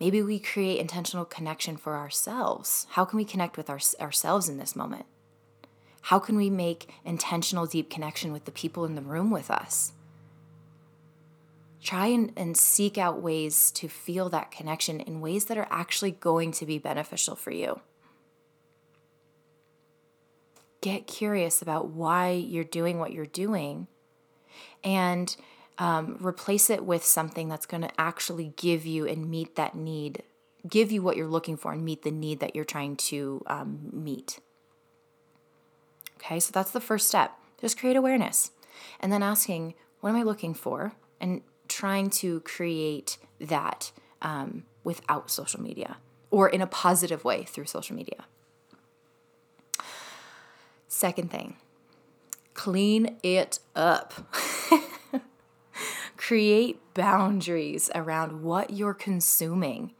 Maybe 0.00 0.22
we 0.22 0.38
create 0.38 0.78
intentional 0.78 1.24
connection 1.24 1.76
for 1.76 1.96
ourselves. 1.96 2.86
How 2.90 3.04
can 3.04 3.16
we 3.16 3.24
connect 3.24 3.56
with 3.56 3.70
our, 3.70 3.80
ourselves 4.00 4.48
in 4.48 4.58
this 4.58 4.76
moment? 4.76 5.06
How 6.02 6.18
can 6.18 6.36
we 6.36 6.50
make 6.50 6.90
intentional, 7.04 7.66
deep 7.66 7.90
connection 7.90 8.32
with 8.32 8.44
the 8.44 8.52
people 8.52 8.84
in 8.84 8.94
the 8.94 9.02
room 9.02 9.30
with 9.30 9.50
us? 9.50 9.92
Try 11.82 12.06
and, 12.06 12.32
and 12.36 12.56
seek 12.56 12.98
out 12.98 13.22
ways 13.22 13.70
to 13.72 13.88
feel 13.88 14.28
that 14.30 14.50
connection 14.50 15.00
in 15.00 15.20
ways 15.20 15.44
that 15.46 15.56
are 15.56 15.68
actually 15.70 16.10
going 16.10 16.52
to 16.52 16.66
be 16.66 16.78
beneficial 16.78 17.36
for 17.36 17.50
you 17.50 17.80
get 20.80 21.06
curious 21.06 21.60
about 21.60 21.88
why 21.88 22.30
you're 22.30 22.64
doing 22.64 22.98
what 22.98 23.12
you're 23.12 23.26
doing 23.26 23.86
and 24.84 25.36
um, 25.78 26.16
replace 26.20 26.70
it 26.70 26.84
with 26.84 27.04
something 27.04 27.48
that's 27.48 27.66
going 27.66 27.82
to 27.82 28.00
actually 28.00 28.52
give 28.56 28.86
you 28.86 29.06
and 29.06 29.30
meet 29.30 29.56
that 29.56 29.74
need, 29.74 30.22
give 30.68 30.90
you 30.90 31.02
what 31.02 31.16
you're 31.16 31.26
looking 31.26 31.56
for 31.56 31.72
and 31.72 31.84
meet 31.84 32.02
the 32.02 32.10
need 32.10 32.40
that 32.40 32.54
you're 32.54 32.64
trying 32.64 32.96
to 32.96 33.42
um, 33.46 33.90
meet. 33.92 34.40
Okay, 36.16 36.40
so 36.40 36.50
that's 36.52 36.72
the 36.72 36.80
first 36.80 37.06
step. 37.08 37.32
Just 37.60 37.78
create 37.78 37.96
awareness. 37.96 38.52
And 39.00 39.12
then 39.12 39.22
asking, 39.22 39.74
what 40.00 40.10
am 40.10 40.16
I 40.16 40.22
looking 40.22 40.54
for? 40.54 40.92
And 41.20 41.42
trying 41.68 42.10
to 42.10 42.40
create 42.40 43.18
that 43.40 43.92
um, 44.22 44.64
without 44.84 45.30
social 45.30 45.60
media 45.60 45.98
or 46.30 46.48
in 46.48 46.60
a 46.60 46.66
positive 46.66 47.24
way 47.24 47.44
through 47.44 47.66
social 47.66 47.96
media. 47.96 48.24
Second 50.88 51.30
thing, 51.30 51.56
clean 52.54 53.18
it 53.22 53.60
up. 53.76 54.14
Create 56.16 56.80
boundaries 56.94 57.90
around 57.94 58.42
what 58.42 58.70
you're 58.70 58.94
consuming. 58.94 59.92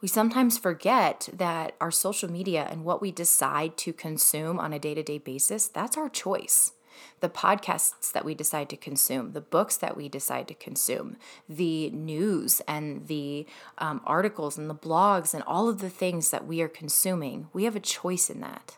We 0.00 0.08
sometimes 0.08 0.58
forget 0.58 1.28
that 1.32 1.76
our 1.80 1.90
social 1.90 2.30
media 2.30 2.66
and 2.68 2.84
what 2.84 3.00
we 3.00 3.12
decide 3.12 3.76
to 3.78 3.92
consume 3.92 4.58
on 4.58 4.72
a 4.72 4.78
day 4.78 4.94
to 4.94 5.02
day 5.02 5.18
basis, 5.18 5.68
that's 5.68 5.96
our 5.96 6.08
choice. 6.08 6.72
The 7.20 7.28
podcasts 7.28 8.12
that 8.12 8.24
we 8.24 8.34
decide 8.34 8.68
to 8.70 8.76
consume, 8.76 9.32
the 9.32 9.40
books 9.40 9.76
that 9.76 9.96
we 9.96 10.08
decide 10.08 10.48
to 10.48 10.54
consume, 10.54 11.16
the 11.48 11.90
news 11.90 12.60
and 12.66 13.06
the 13.06 13.46
um, 13.78 14.00
articles 14.04 14.58
and 14.58 14.68
the 14.68 14.74
blogs 14.74 15.34
and 15.34 15.42
all 15.44 15.68
of 15.68 15.80
the 15.80 15.90
things 15.90 16.30
that 16.30 16.46
we 16.46 16.60
are 16.60 16.68
consuming, 16.68 17.48
we 17.52 17.64
have 17.64 17.76
a 17.76 17.80
choice 17.80 18.30
in 18.30 18.40
that. 18.40 18.76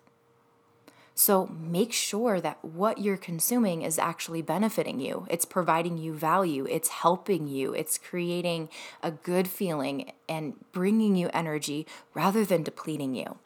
So 1.19 1.47
make 1.47 1.95
sure 1.95 2.43
that 2.43 2.63
what 2.63 2.99
you're 2.99 3.17
consuming 3.17 3.81
is 3.81 3.99
actually 3.99 4.43
benefiting 4.43 5.01
you. 5.01 5.27
It's 5.31 5.47
providing 5.47 5.97
you 5.97 6.13
value, 6.13 6.67
it's 6.69 6.89
helping 6.89 7.49
you, 7.49 7.73
it's 7.73 7.97
creating 7.97 8.69
a 9.03 9.11
good 9.11 9.49
feeling 9.49 10.13
and 10.29 10.57
bringing 10.73 11.17
you 11.17 11.31
energy 11.33 11.87
rather 12.13 12.45
than 12.45 12.63
depleting 12.63 13.15
you. 13.15 13.39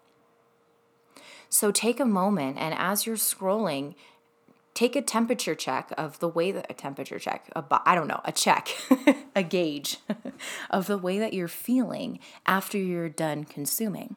So 1.49 1.71
take 1.71 2.01
a 2.01 2.05
moment 2.05 2.59
and 2.59 2.75
as 2.75 3.07
you're 3.07 3.15
scrolling, 3.15 3.95
take 4.75 4.97
a 4.97 5.03
temperature 5.03 5.55
check 5.55 5.91
of 5.99 6.19
the 6.21 6.29
way 6.29 6.53
that 6.53 6.67
a 6.71 6.75
temperature 6.75 7.19
check, 7.19 7.51
a, 7.55 7.65
I 7.85 7.95
don't 7.95 8.09
know, 8.09 8.21
a 8.25 8.33
check, 8.33 8.69
a 9.37 9.43
gauge 9.43 9.99
of 10.71 10.87
the 10.87 10.99
way 10.99 11.19
that 11.19 11.33
you're 11.33 11.49
feeling 11.49 12.19
after 12.47 12.79
you're 12.79 13.09
done 13.09 13.45
consuming. 13.45 14.17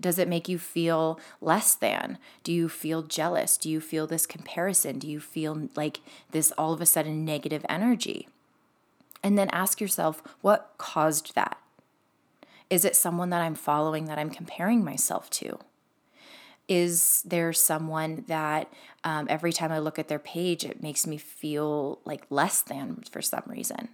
Does 0.00 0.18
it 0.18 0.28
make 0.28 0.48
you 0.48 0.58
feel 0.58 1.20
less 1.40 1.74
than? 1.76 2.18
Do 2.42 2.52
you 2.52 2.68
feel 2.68 3.02
jealous? 3.02 3.56
Do 3.56 3.70
you 3.70 3.80
feel 3.80 4.06
this 4.06 4.26
comparison? 4.26 4.98
Do 4.98 5.08
you 5.08 5.20
feel 5.20 5.68
like 5.76 6.00
this 6.32 6.52
all 6.58 6.72
of 6.72 6.80
a 6.80 6.86
sudden 6.86 7.24
negative 7.24 7.64
energy? 7.68 8.28
And 9.22 9.38
then 9.38 9.48
ask 9.50 9.80
yourself, 9.80 10.20
what 10.40 10.72
caused 10.76 11.36
that? 11.36 11.56
Is 12.68 12.84
it 12.84 12.96
someone 12.96 13.30
that 13.30 13.42
I'm 13.42 13.54
following 13.54 14.06
that 14.06 14.18
I'm 14.18 14.30
comparing 14.30 14.84
myself 14.84 15.30
to? 15.30 15.60
Is 16.68 17.22
there 17.22 17.52
someone 17.52 18.24
that 18.28 18.72
um, 19.04 19.26
every 19.28 19.52
time 19.52 19.72
I 19.72 19.78
look 19.78 19.98
at 19.98 20.08
their 20.08 20.18
page, 20.18 20.64
it 20.64 20.82
makes 20.82 21.06
me 21.06 21.18
feel 21.18 21.98
like 22.04 22.24
less 22.30 22.62
than 22.62 23.02
for 23.10 23.20
some 23.20 23.42
reason? 23.46 23.88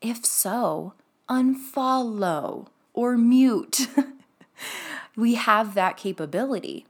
If 0.00 0.24
so, 0.24 0.94
unfollow 1.28 2.68
or 2.92 3.16
mute. 3.16 3.88
we 5.16 5.34
have 5.34 5.74
that 5.74 5.96
capability. 5.96 6.86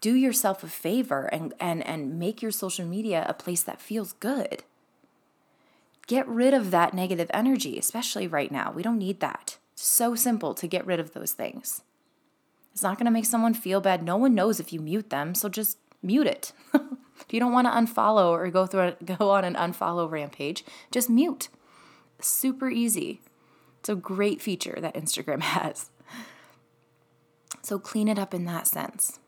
Do 0.00 0.14
yourself 0.14 0.62
a 0.64 0.68
favor 0.68 1.26
and, 1.26 1.52
and, 1.60 1.86
and 1.86 2.18
make 2.18 2.40
your 2.40 2.50
social 2.50 2.86
media 2.86 3.26
a 3.28 3.34
place 3.34 3.62
that 3.62 3.80
feels 3.80 4.12
good. 4.14 4.64
Get 6.06 6.26
rid 6.26 6.54
of 6.54 6.70
that 6.70 6.94
negative 6.94 7.30
energy, 7.32 7.78
especially 7.78 8.26
right 8.26 8.50
now. 8.50 8.72
We 8.72 8.82
don't 8.82 8.98
need 8.98 9.20
that. 9.20 9.58
So 9.74 10.14
simple 10.14 10.54
to 10.54 10.66
get 10.66 10.86
rid 10.86 10.98
of 10.98 11.12
those 11.12 11.32
things. 11.32 11.82
It's 12.72 12.82
not 12.82 12.96
going 12.96 13.06
to 13.06 13.10
make 13.10 13.26
someone 13.26 13.54
feel 13.54 13.80
bad. 13.80 14.02
No 14.02 14.16
one 14.16 14.34
knows 14.34 14.60
if 14.60 14.72
you 14.72 14.80
mute 14.80 15.10
them, 15.10 15.34
so 15.34 15.48
just 15.48 15.78
mute 16.02 16.26
it. 16.26 16.52
if 16.74 17.26
you 17.30 17.40
don't 17.40 17.52
want 17.52 17.66
to 17.66 17.72
unfollow 17.72 18.30
or 18.30 18.48
go 18.50 18.66
through 18.66 18.80
a, 18.80 18.92
go 19.16 19.30
on 19.30 19.44
an 19.44 19.54
unfollow 19.54 20.10
rampage, 20.10 20.64
just 20.90 21.10
mute. 21.10 21.48
Super 22.20 22.70
easy. 22.70 23.20
It's 23.80 23.88
a 23.88 23.94
great 23.94 24.40
feature 24.42 24.78
that 24.80 24.94
Instagram 24.94 25.40
has. 25.56 25.90
So 27.62 27.78
clean 27.78 28.08
it 28.08 28.18
up 28.18 28.34
in 28.34 28.44
that 28.46 28.66
sense. 28.66 29.18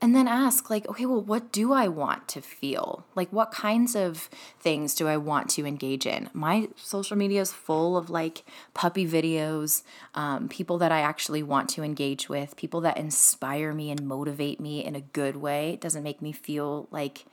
And 0.00 0.16
then 0.16 0.26
ask 0.26 0.70
like 0.70 0.88
okay 0.88 1.04
well 1.04 1.20
what 1.20 1.52
do 1.52 1.72
i 1.72 1.86
want 1.86 2.26
to 2.28 2.40
feel? 2.40 3.04
Like 3.14 3.30
what 3.30 3.52
kinds 3.52 3.94
of 3.94 4.28
things 4.58 4.94
do 4.94 5.08
i 5.08 5.16
want 5.16 5.50
to 5.50 5.66
engage 5.66 6.06
in? 6.06 6.30
My 6.32 6.68
social 6.76 7.16
media 7.16 7.40
is 7.40 7.52
full 7.52 7.96
of 7.96 8.08
like 8.10 8.44
puppy 8.74 9.06
videos 9.06 9.82
um, 10.14 10.48
people 10.48 10.78
that 10.78 10.92
i 10.92 11.00
actually 11.00 11.42
want 11.42 11.68
to 11.70 11.82
engage 11.82 12.28
with 12.28 12.56
people 12.56 12.80
that 12.82 12.96
inspire 12.96 13.72
me 13.72 13.90
and 13.90 14.06
motivate 14.06 14.60
me 14.60 14.84
in 14.84 14.96
a 14.96 15.00
good 15.00 15.36
way. 15.36 15.70
It 15.70 15.80
doesn't 15.80 16.02
make 16.02 16.22
me 16.22 16.32
feel 16.32 16.88
like 16.90 17.26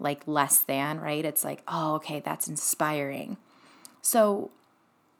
like 0.00 0.26
less 0.26 0.60
than 0.60 1.00
right? 1.00 1.24
It's 1.24 1.44
like 1.44 1.62
oh 1.68 1.94
okay 1.94 2.20
that's 2.20 2.48
inspiring. 2.48 3.36
So 4.02 4.50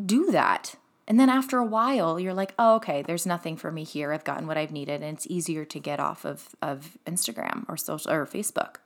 do 0.04 0.30
that 0.30 0.76
and 1.08 1.18
then 1.18 1.30
after 1.30 1.56
a 1.56 1.64
while, 1.64 2.20
you're 2.20 2.34
like, 2.34 2.52
oh, 2.58 2.76
okay, 2.76 3.00
there's 3.00 3.24
nothing 3.24 3.56
for 3.56 3.72
me 3.72 3.82
here. 3.82 4.12
I've 4.12 4.24
gotten 4.24 4.46
what 4.46 4.58
I've 4.58 4.70
needed, 4.70 5.02
and 5.02 5.16
it's 5.16 5.26
easier 5.26 5.64
to 5.64 5.80
get 5.80 5.98
off 5.98 6.26
of, 6.26 6.54
of 6.60 6.98
Instagram 7.06 7.64
or 7.66 7.78
social 7.78 8.12
or 8.12 8.26
Facebook. 8.26 8.76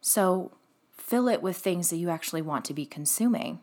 So 0.00 0.52
fill 0.96 1.26
it 1.26 1.42
with 1.42 1.56
things 1.56 1.90
that 1.90 1.96
you 1.96 2.10
actually 2.10 2.42
want 2.42 2.64
to 2.66 2.74
be 2.74 2.86
consuming. 2.86 3.58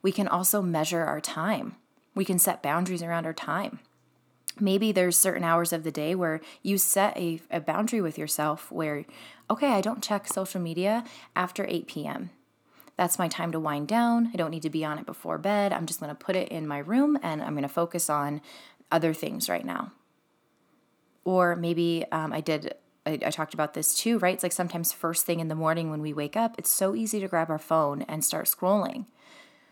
We 0.00 0.12
can 0.12 0.28
also 0.28 0.62
measure 0.62 1.02
our 1.02 1.20
time. 1.20 1.74
We 2.14 2.24
can 2.24 2.38
set 2.38 2.62
boundaries 2.62 3.02
around 3.02 3.26
our 3.26 3.34
time. 3.34 3.80
Maybe 4.60 4.92
there's 4.92 5.18
certain 5.18 5.42
hours 5.42 5.72
of 5.72 5.82
the 5.82 5.90
day 5.90 6.14
where 6.14 6.40
you 6.62 6.78
set 6.78 7.16
a, 7.16 7.40
a 7.50 7.58
boundary 7.58 8.00
with 8.00 8.16
yourself 8.16 8.70
where, 8.70 9.06
okay, 9.50 9.72
I 9.72 9.80
don't 9.80 10.04
check 10.04 10.28
social 10.28 10.60
media 10.60 11.02
after 11.34 11.66
8 11.68 11.88
p.m. 11.88 12.30
That's 12.96 13.18
my 13.18 13.28
time 13.28 13.52
to 13.52 13.60
wind 13.60 13.88
down. 13.88 14.30
I 14.32 14.36
don't 14.36 14.50
need 14.50 14.62
to 14.62 14.70
be 14.70 14.84
on 14.84 14.98
it 14.98 15.06
before 15.06 15.38
bed. 15.38 15.72
I'm 15.72 15.86
just 15.86 16.00
going 16.00 16.10
to 16.10 16.14
put 16.14 16.36
it 16.36 16.48
in 16.48 16.66
my 16.66 16.78
room 16.78 17.18
and 17.22 17.42
I'm 17.42 17.54
going 17.54 17.62
to 17.62 17.68
focus 17.68 18.08
on 18.08 18.40
other 18.92 19.12
things 19.12 19.48
right 19.48 19.64
now. 19.64 19.92
Or 21.24 21.56
maybe 21.56 22.04
um, 22.12 22.32
I 22.32 22.40
did, 22.40 22.74
I, 23.04 23.12
I 23.24 23.30
talked 23.30 23.54
about 23.54 23.74
this 23.74 23.96
too, 23.96 24.18
right? 24.18 24.34
It's 24.34 24.42
like 24.42 24.52
sometimes 24.52 24.92
first 24.92 25.26
thing 25.26 25.40
in 25.40 25.48
the 25.48 25.54
morning 25.54 25.90
when 25.90 26.02
we 26.02 26.12
wake 26.12 26.36
up, 26.36 26.54
it's 26.58 26.70
so 26.70 26.94
easy 26.94 27.18
to 27.20 27.28
grab 27.28 27.50
our 27.50 27.58
phone 27.58 28.02
and 28.02 28.24
start 28.24 28.46
scrolling. 28.46 29.06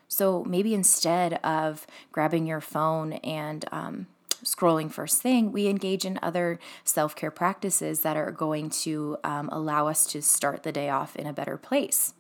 So 0.09 0.45
maybe 0.45 0.75
instead 0.75 1.35
of 1.45 1.87
grabbing 2.11 2.47
your 2.47 2.61
phone 2.61 3.15
and 3.15 3.65
um, 3.71 4.07
scrolling 4.45 4.91
first 4.91 5.23
thing, 5.23 5.53
we 5.53 5.69
engage 5.69 6.05
in 6.05 6.19
other 6.23 6.59
self 6.85 7.15
care 7.15 7.31
practices 7.31 8.01
that 8.01 8.17
are 8.17 8.33
going 8.33 8.69
to 8.71 9.17
um, 9.25 9.49
allow 9.53 9.87
us 9.87 10.07
to 10.07 10.21
start 10.21 10.65
the 10.65 10.73
day 10.73 10.91
off 10.91 11.15
in 11.17 11.27
a 11.27 11.33
better 11.33 11.57
place. 11.57 12.15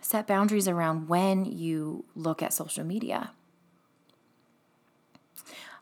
Set 0.00 0.26
boundaries 0.26 0.68
around 0.68 1.08
when 1.08 1.44
you 1.44 2.04
look 2.14 2.42
at 2.42 2.52
social 2.52 2.84
media. 2.84 3.32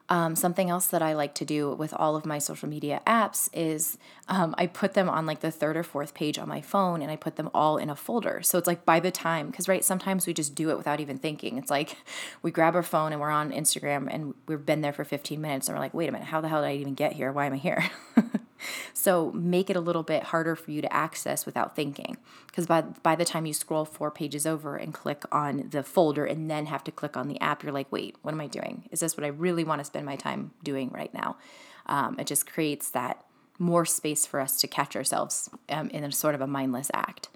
Um, 0.09 0.37
something 0.37 0.71
else 0.71 0.87
that 0.87 1.03
I 1.03 1.15
like 1.15 1.35
to 1.35 1.45
do 1.45 1.73
with 1.75 1.93
all 1.93 2.15
of 2.15 2.25
my 2.25 2.39
social 2.39 2.69
media 2.69 3.03
apps 3.07 3.49
is 3.53 3.99
um, 4.29 4.55
I 4.57 4.69
put 4.69 4.95
them 4.95 5.09
on 5.09 5.27
like 5.27 5.41
the 5.41 5.51
third 5.51 5.77
or 5.77 5.83
fourth 5.83 6.15
page 6.15 6.39
on 6.39 6.49
my 6.49 6.61
phone 6.61 7.03
and 7.03 7.11
I 7.11 7.17
put 7.17 7.35
them 7.35 7.51
all 7.53 7.77
in 7.77 7.91
a 7.91 7.97
folder. 7.97 8.41
So 8.43 8.57
it's 8.57 8.69
like 8.69 8.85
by 8.85 9.01
the 9.01 9.11
time, 9.11 9.49
because 9.49 9.67
right, 9.67 9.85
sometimes 9.85 10.27
we 10.27 10.33
just 10.33 10.55
do 10.55 10.71
it 10.71 10.77
without 10.77 11.01
even 11.01 11.19
thinking. 11.19 11.59
It's 11.59 11.71
like 11.71 11.97
we 12.43 12.53
grab 12.53 12.77
our 12.77 12.85
phone 12.85 13.11
and 13.11 13.21
we're 13.21 13.31
on 13.31 13.51
Instagram 13.51 14.07
and 14.09 14.35
we've 14.47 14.65
been 14.65 14.81
there 14.81 14.93
for 14.93 15.05
15 15.05 15.41
minutes 15.41 15.69
and 15.69 15.77
we're 15.77 15.83
like, 15.83 15.95
wait 15.95 16.09
a 16.09 16.13
minute, 16.13 16.29
how 16.29 16.41
the 16.41 16.49
hell 16.49 16.63
did 16.63 16.69
I 16.69 16.75
even 16.75 16.95
get 16.95 17.15
here? 17.15 17.33
Why 17.33 17.47
am 17.47 17.55
I 17.55 17.59
here? 17.59 17.91
So 19.07 19.31
make 19.31 19.71
it 19.71 19.77
a 19.77 19.81
little 19.81 20.03
bit 20.03 20.25
harder 20.25 20.57
for 20.57 20.73
you 20.73 20.83
to 20.83 20.93
access 20.93 21.47
without 21.47 21.77
thinking. 21.77 22.17
Because 22.49 22.67
by, 22.67 22.81
by 22.81 23.15
the 23.15 23.25
time 23.25 23.47
you 23.47 23.55
scroll 23.55 23.85
four 23.85 24.11
pages 24.11 24.49
over 24.49 24.75
and 24.75 24.93
click 24.93 25.23
on 25.31 25.69
the 25.71 25.85
folder 25.85 26.25
and 26.25 26.51
then 26.51 26.67
have 26.67 26.83
to 26.83 26.91
click 26.91 27.17
on 27.17 27.29
the 27.29 27.41
app, 27.41 27.63
you're 27.63 27.71
like, 27.71 27.93
wait, 27.93 28.17
what 28.23 28.35
am 28.35 28.41
I 28.41 28.49
doing? 28.49 28.89
Is 28.91 28.99
this 28.99 29.17
what 29.17 29.23
I 29.23 29.29
really 29.29 29.63
want 29.63 29.79
to 29.79 29.85
spend 29.85 30.07
my 30.07 30.17
time 30.17 30.51
doing 30.65 30.91
right 30.91 31.15
now? 31.15 31.37
Um, 31.87 32.19
it 32.19 32.27
just 32.27 32.53
creates 32.53 32.91
that 32.91 33.25
more 33.61 33.85
space 33.85 34.27
for 34.27 34.41
us 34.41 34.61
to 34.63 34.67
catch 34.67 34.97
ourselves 34.97 35.51
um, 35.69 35.89
in 35.91 36.03
a 36.03 36.11
sort 36.11 36.35
of 36.35 36.41
a 36.41 36.49
mindless 36.49 36.91
act 36.93 37.29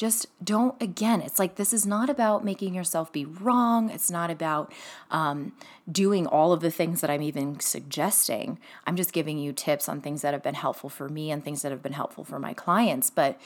just 0.00 0.28
don't 0.42 0.80
again 0.80 1.20
it's 1.20 1.38
like 1.38 1.56
this 1.56 1.74
is 1.74 1.84
not 1.84 2.08
about 2.08 2.42
making 2.42 2.74
yourself 2.74 3.12
be 3.12 3.26
wrong 3.26 3.90
it's 3.90 4.10
not 4.10 4.30
about 4.30 4.72
um, 5.10 5.52
doing 5.92 6.26
all 6.26 6.54
of 6.54 6.62
the 6.62 6.70
things 6.70 7.02
that 7.02 7.10
i'm 7.10 7.20
even 7.20 7.60
suggesting 7.60 8.58
i'm 8.86 8.96
just 8.96 9.12
giving 9.12 9.38
you 9.38 9.52
tips 9.52 9.90
on 9.90 10.00
things 10.00 10.22
that 10.22 10.32
have 10.32 10.42
been 10.42 10.54
helpful 10.54 10.88
for 10.88 11.10
me 11.10 11.30
and 11.30 11.44
things 11.44 11.60
that 11.60 11.70
have 11.70 11.82
been 11.82 11.92
helpful 11.92 12.24
for 12.24 12.38
my 12.38 12.54
clients 12.54 13.10
but 13.10 13.38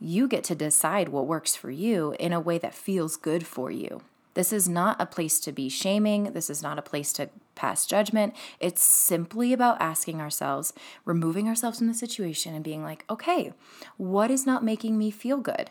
you 0.00 0.26
get 0.26 0.42
to 0.42 0.56
decide 0.56 1.10
what 1.10 1.28
works 1.28 1.54
for 1.54 1.70
you 1.70 2.16
in 2.18 2.32
a 2.32 2.40
way 2.40 2.58
that 2.58 2.74
feels 2.74 3.14
good 3.14 3.46
for 3.46 3.70
you 3.70 4.02
this 4.34 4.52
is 4.52 4.68
not 4.68 5.00
a 5.00 5.06
place 5.06 5.40
to 5.40 5.50
be 5.50 5.68
shaming. 5.68 6.32
This 6.34 6.48
is 6.48 6.62
not 6.62 6.78
a 6.78 6.82
place 6.82 7.12
to 7.14 7.30
pass 7.56 7.84
judgment. 7.84 8.32
It's 8.60 8.80
simply 8.80 9.52
about 9.52 9.80
asking 9.80 10.20
ourselves, 10.20 10.72
removing 11.04 11.48
ourselves 11.48 11.78
from 11.78 11.88
the 11.88 11.94
situation, 11.94 12.54
and 12.54 12.62
being 12.62 12.84
like, 12.84 13.04
okay, 13.10 13.52
what 13.96 14.30
is 14.30 14.46
not 14.46 14.62
making 14.62 14.96
me 14.96 15.10
feel 15.10 15.38
good? 15.38 15.70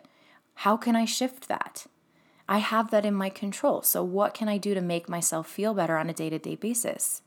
How 0.63 0.75
can 0.75 0.93
I 0.93 1.05
shift 1.05 1.47
that? 1.47 1.85
I 2.49 2.57
have 2.57 2.91
that 2.91 3.05
in 3.05 3.13
my 3.13 3.29
control. 3.29 3.81
So, 3.81 4.03
what 4.03 4.33
can 4.33 4.49
I 4.49 4.57
do 4.57 4.73
to 4.73 4.81
make 4.81 5.07
myself 5.07 5.47
feel 5.47 5.73
better 5.73 5.97
on 5.97 6.09
a 6.09 6.13
day 6.13 6.29
to 6.29 6.37
day 6.37 6.55
basis? 6.55 7.21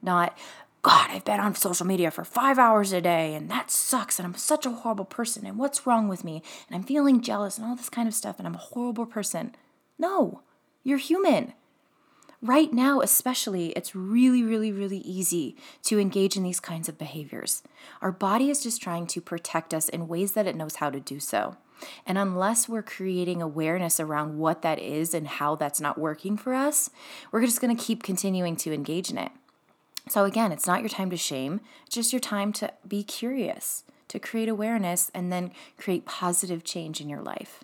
Not, 0.00 0.34
God, 0.80 1.10
I've 1.10 1.26
been 1.26 1.40
on 1.40 1.54
social 1.54 1.84
media 1.84 2.10
for 2.10 2.24
five 2.24 2.58
hours 2.58 2.94
a 2.94 3.02
day 3.02 3.34
and 3.34 3.50
that 3.50 3.70
sucks 3.70 4.18
and 4.18 4.24
I'm 4.24 4.34
such 4.34 4.64
a 4.64 4.70
horrible 4.70 5.04
person 5.04 5.44
and 5.44 5.58
what's 5.58 5.86
wrong 5.86 6.08
with 6.08 6.24
me 6.24 6.42
and 6.68 6.74
I'm 6.74 6.82
feeling 6.82 7.20
jealous 7.20 7.58
and 7.58 7.66
all 7.66 7.76
this 7.76 7.90
kind 7.90 8.08
of 8.08 8.14
stuff 8.14 8.38
and 8.38 8.48
I'm 8.48 8.54
a 8.54 8.68
horrible 8.72 9.04
person. 9.04 9.54
No, 9.98 10.40
you're 10.82 10.96
human. 10.96 11.52
Right 12.40 12.72
now, 12.72 13.02
especially, 13.02 13.72
it's 13.72 13.94
really, 13.94 14.42
really, 14.42 14.72
really 14.72 15.00
easy 15.00 15.54
to 15.82 15.98
engage 15.98 16.34
in 16.34 16.44
these 16.44 16.60
kinds 16.60 16.88
of 16.88 16.96
behaviors. 16.96 17.62
Our 18.00 18.10
body 18.10 18.48
is 18.48 18.62
just 18.62 18.80
trying 18.80 19.06
to 19.08 19.20
protect 19.20 19.74
us 19.74 19.90
in 19.90 20.08
ways 20.08 20.32
that 20.32 20.46
it 20.46 20.56
knows 20.56 20.76
how 20.76 20.88
to 20.88 20.98
do 20.98 21.20
so. 21.20 21.58
And 22.06 22.18
unless 22.18 22.68
we're 22.68 22.82
creating 22.82 23.40
awareness 23.40 24.00
around 24.00 24.38
what 24.38 24.62
that 24.62 24.78
is 24.78 25.14
and 25.14 25.26
how 25.26 25.54
that's 25.54 25.80
not 25.80 25.98
working 25.98 26.36
for 26.36 26.54
us, 26.54 26.90
we're 27.30 27.44
just 27.44 27.60
going 27.60 27.76
to 27.76 27.82
keep 27.82 28.02
continuing 28.02 28.56
to 28.56 28.72
engage 28.72 29.10
in 29.10 29.18
it. 29.18 29.32
So, 30.08 30.24
again, 30.24 30.50
it's 30.50 30.66
not 30.66 30.80
your 30.80 30.88
time 30.88 31.10
to 31.10 31.16
shame, 31.16 31.60
it's 31.86 31.94
just 31.94 32.12
your 32.12 32.20
time 32.20 32.52
to 32.54 32.72
be 32.86 33.02
curious, 33.02 33.84
to 34.08 34.18
create 34.18 34.48
awareness, 34.48 35.10
and 35.14 35.32
then 35.32 35.52
create 35.78 36.04
positive 36.04 36.64
change 36.64 37.00
in 37.00 37.08
your 37.08 37.22
life. 37.22 37.62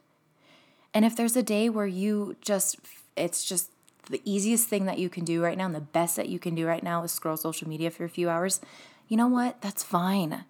And 0.94 1.04
if 1.04 1.16
there's 1.16 1.36
a 1.36 1.42
day 1.42 1.68
where 1.68 1.86
you 1.86 2.36
just, 2.40 2.76
it's 3.16 3.44
just 3.44 3.70
the 4.08 4.22
easiest 4.24 4.68
thing 4.68 4.86
that 4.86 4.98
you 4.98 5.08
can 5.08 5.24
do 5.24 5.42
right 5.42 5.58
now 5.58 5.66
and 5.66 5.74
the 5.74 5.80
best 5.80 6.16
that 6.16 6.28
you 6.28 6.38
can 6.38 6.54
do 6.54 6.66
right 6.66 6.82
now 6.82 7.02
is 7.02 7.12
scroll 7.12 7.36
social 7.36 7.68
media 7.68 7.90
for 7.90 8.04
a 8.04 8.08
few 8.08 8.28
hours, 8.28 8.60
you 9.08 9.16
know 9.16 9.26
what? 9.26 9.60
That's 9.60 9.82
fine. 9.82 10.44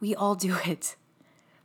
We 0.00 0.14
all 0.14 0.34
do 0.34 0.56
it. 0.64 0.96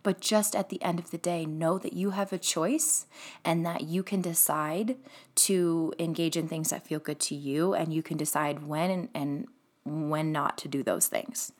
But 0.07 0.21
just 0.21 0.55
at 0.55 0.69
the 0.69 0.81
end 0.81 0.99
of 0.99 1.11
the 1.11 1.17
day, 1.17 1.45
know 1.45 1.77
that 1.79 1.91
you 1.91 2.11
have 2.11 2.31
a 2.31 2.37
choice 2.37 3.07
and 3.43 3.65
that 3.65 3.81
you 3.81 4.03
can 4.03 4.21
decide 4.21 4.95
to 5.35 5.93
engage 5.99 6.37
in 6.37 6.47
things 6.47 6.69
that 6.69 6.87
feel 6.87 6.99
good 6.99 7.19
to 7.19 7.35
you 7.35 7.73
and 7.73 7.93
you 7.93 8.01
can 8.01 8.15
decide 8.15 8.65
when 8.65 9.09
and, 9.13 9.47
when 9.83 10.31
not 10.31 10.57
to 10.59 10.69
do 10.69 10.81
those 10.81 11.07
things. 11.07 11.51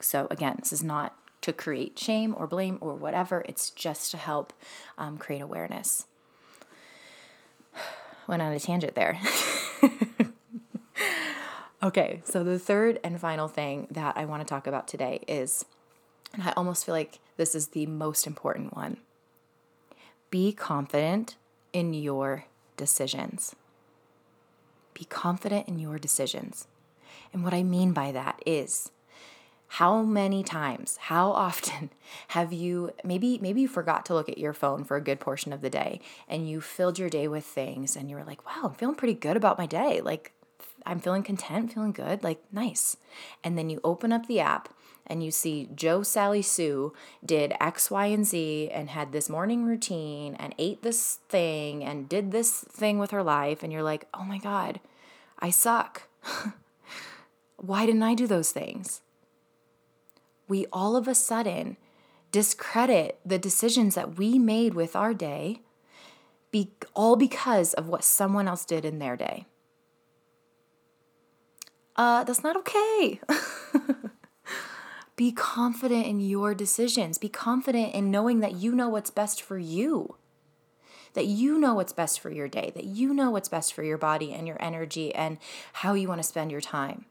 So, 0.00 0.28
again, 0.30 0.58
this 0.60 0.72
is 0.72 0.84
not 0.84 1.16
to 1.40 1.52
create 1.52 1.98
shame 1.98 2.32
or 2.38 2.46
blame 2.46 2.78
or 2.80 2.94
whatever, 2.94 3.44
it's 3.48 3.70
just 3.70 4.12
to 4.12 4.18
help 4.18 4.52
um, 4.96 5.18
create 5.18 5.42
awareness. 5.42 6.06
Went 8.28 8.40
on 8.40 8.52
a 8.52 8.60
tangent 8.60 8.94
there. 8.94 9.18
okay, 11.82 12.22
so 12.22 12.44
the 12.44 12.60
third 12.60 13.00
and 13.02 13.20
final 13.20 13.48
thing 13.48 13.88
that 13.90 14.16
I 14.16 14.26
want 14.26 14.42
to 14.42 14.48
talk 14.48 14.68
about 14.68 14.86
today 14.86 15.24
is 15.26 15.64
and 16.36 16.46
I 16.46 16.52
almost 16.56 16.84
feel 16.84 16.94
like 16.94 17.18
this 17.36 17.54
is 17.54 17.68
the 17.68 17.86
most 17.86 18.26
important 18.26 18.76
one. 18.76 18.98
Be 20.30 20.52
confident 20.52 21.36
in 21.72 21.94
your 21.94 22.44
decisions. 22.76 23.56
Be 24.92 25.04
confident 25.06 25.66
in 25.66 25.78
your 25.78 25.98
decisions. 25.98 26.66
And 27.32 27.42
what 27.42 27.54
I 27.54 27.62
mean 27.62 27.92
by 27.92 28.12
that 28.12 28.42
is 28.44 28.90
how 29.68 30.02
many 30.02 30.42
times, 30.42 30.98
how 31.02 31.30
often 31.30 31.90
have 32.28 32.52
you 32.52 32.92
maybe 33.02 33.38
maybe 33.38 33.62
you 33.62 33.68
forgot 33.68 34.04
to 34.06 34.14
look 34.14 34.28
at 34.28 34.38
your 34.38 34.52
phone 34.52 34.84
for 34.84 34.96
a 34.96 35.02
good 35.02 35.20
portion 35.20 35.52
of 35.52 35.62
the 35.62 35.70
day 35.70 36.00
and 36.28 36.48
you 36.48 36.60
filled 36.60 36.98
your 36.98 37.10
day 37.10 37.28
with 37.28 37.44
things 37.44 37.96
and 37.96 38.10
you 38.10 38.16
were 38.16 38.24
like, 38.24 38.44
"Wow, 38.46 38.68
I'm 38.68 38.74
feeling 38.74 38.94
pretty 38.94 39.14
good 39.14 39.36
about 39.36 39.58
my 39.58 39.66
day." 39.66 40.00
Like 40.02 40.32
I'm 40.84 41.00
feeling 41.00 41.22
content, 41.22 41.72
feeling 41.72 41.92
good, 41.92 42.22
like 42.22 42.42
nice. 42.52 42.96
And 43.42 43.56
then 43.56 43.70
you 43.70 43.80
open 43.82 44.12
up 44.12 44.26
the 44.26 44.40
app 44.40 44.68
and 45.06 45.22
you 45.22 45.30
see 45.30 45.68
Joe, 45.74 46.02
Sally, 46.02 46.42
Sue 46.42 46.92
did 47.24 47.54
X, 47.60 47.90
Y, 47.90 48.06
and 48.06 48.26
Z 48.26 48.70
and 48.72 48.90
had 48.90 49.12
this 49.12 49.28
morning 49.28 49.64
routine 49.64 50.34
and 50.34 50.54
ate 50.58 50.82
this 50.82 51.20
thing 51.28 51.84
and 51.84 52.08
did 52.08 52.32
this 52.32 52.60
thing 52.70 52.98
with 52.98 53.10
her 53.12 53.22
life, 53.22 53.62
and 53.62 53.72
you're 53.72 53.82
like, 53.82 54.06
oh 54.14 54.24
my 54.24 54.38
God, 54.38 54.80
I 55.38 55.50
suck. 55.50 56.08
Why 57.56 57.86
didn't 57.86 58.02
I 58.02 58.14
do 58.14 58.26
those 58.26 58.50
things? 58.52 59.00
We 60.48 60.66
all 60.72 60.96
of 60.96 61.08
a 61.08 61.14
sudden 61.14 61.76
discredit 62.32 63.18
the 63.24 63.38
decisions 63.38 63.94
that 63.94 64.18
we 64.18 64.38
made 64.38 64.74
with 64.74 64.94
our 64.94 65.14
day, 65.14 65.60
be, 66.50 66.70
all 66.94 67.16
because 67.16 67.74
of 67.74 67.88
what 67.88 68.04
someone 68.04 68.48
else 68.48 68.64
did 68.64 68.84
in 68.84 68.98
their 68.98 69.16
day. 69.16 69.46
uh, 71.96 72.24
that's 72.24 72.42
not 72.42 72.56
okay. 72.56 73.20
Be 75.16 75.32
confident 75.32 76.06
in 76.06 76.20
your 76.20 76.54
decisions. 76.54 77.16
Be 77.16 77.30
confident 77.30 77.94
in 77.94 78.10
knowing 78.10 78.40
that 78.40 78.56
you 78.56 78.72
know 78.72 78.90
what's 78.90 79.10
best 79.10 79.42
for 79.42 79.58
you. 79.58 80.16
That 81.14 81.26
you 81.26 81.58
know 81.58 81.74
what's 81.74 81.94
best 81.94 82.20
for 82.20 82.30
your 82.30 82.48
day, 82.48 82.72
that 82.74 82.84
you 82.84 83.14
know 83.14 83.30
what's 83.30 83.48
best 83.48 83.72
for 83.72 83.82
your 83.82 83.96
body 83.96 84.34
and 84.34 84.46
your 84.46 84.58
energy 84.60 85.14
and 85.14 85.38
how 85.72 85.94
you 85.94 86.08
want 86.08 86.18
to 86.18 86.28
spend 86.28 86.52
your 86.52 86.60
time. 86.60 87.06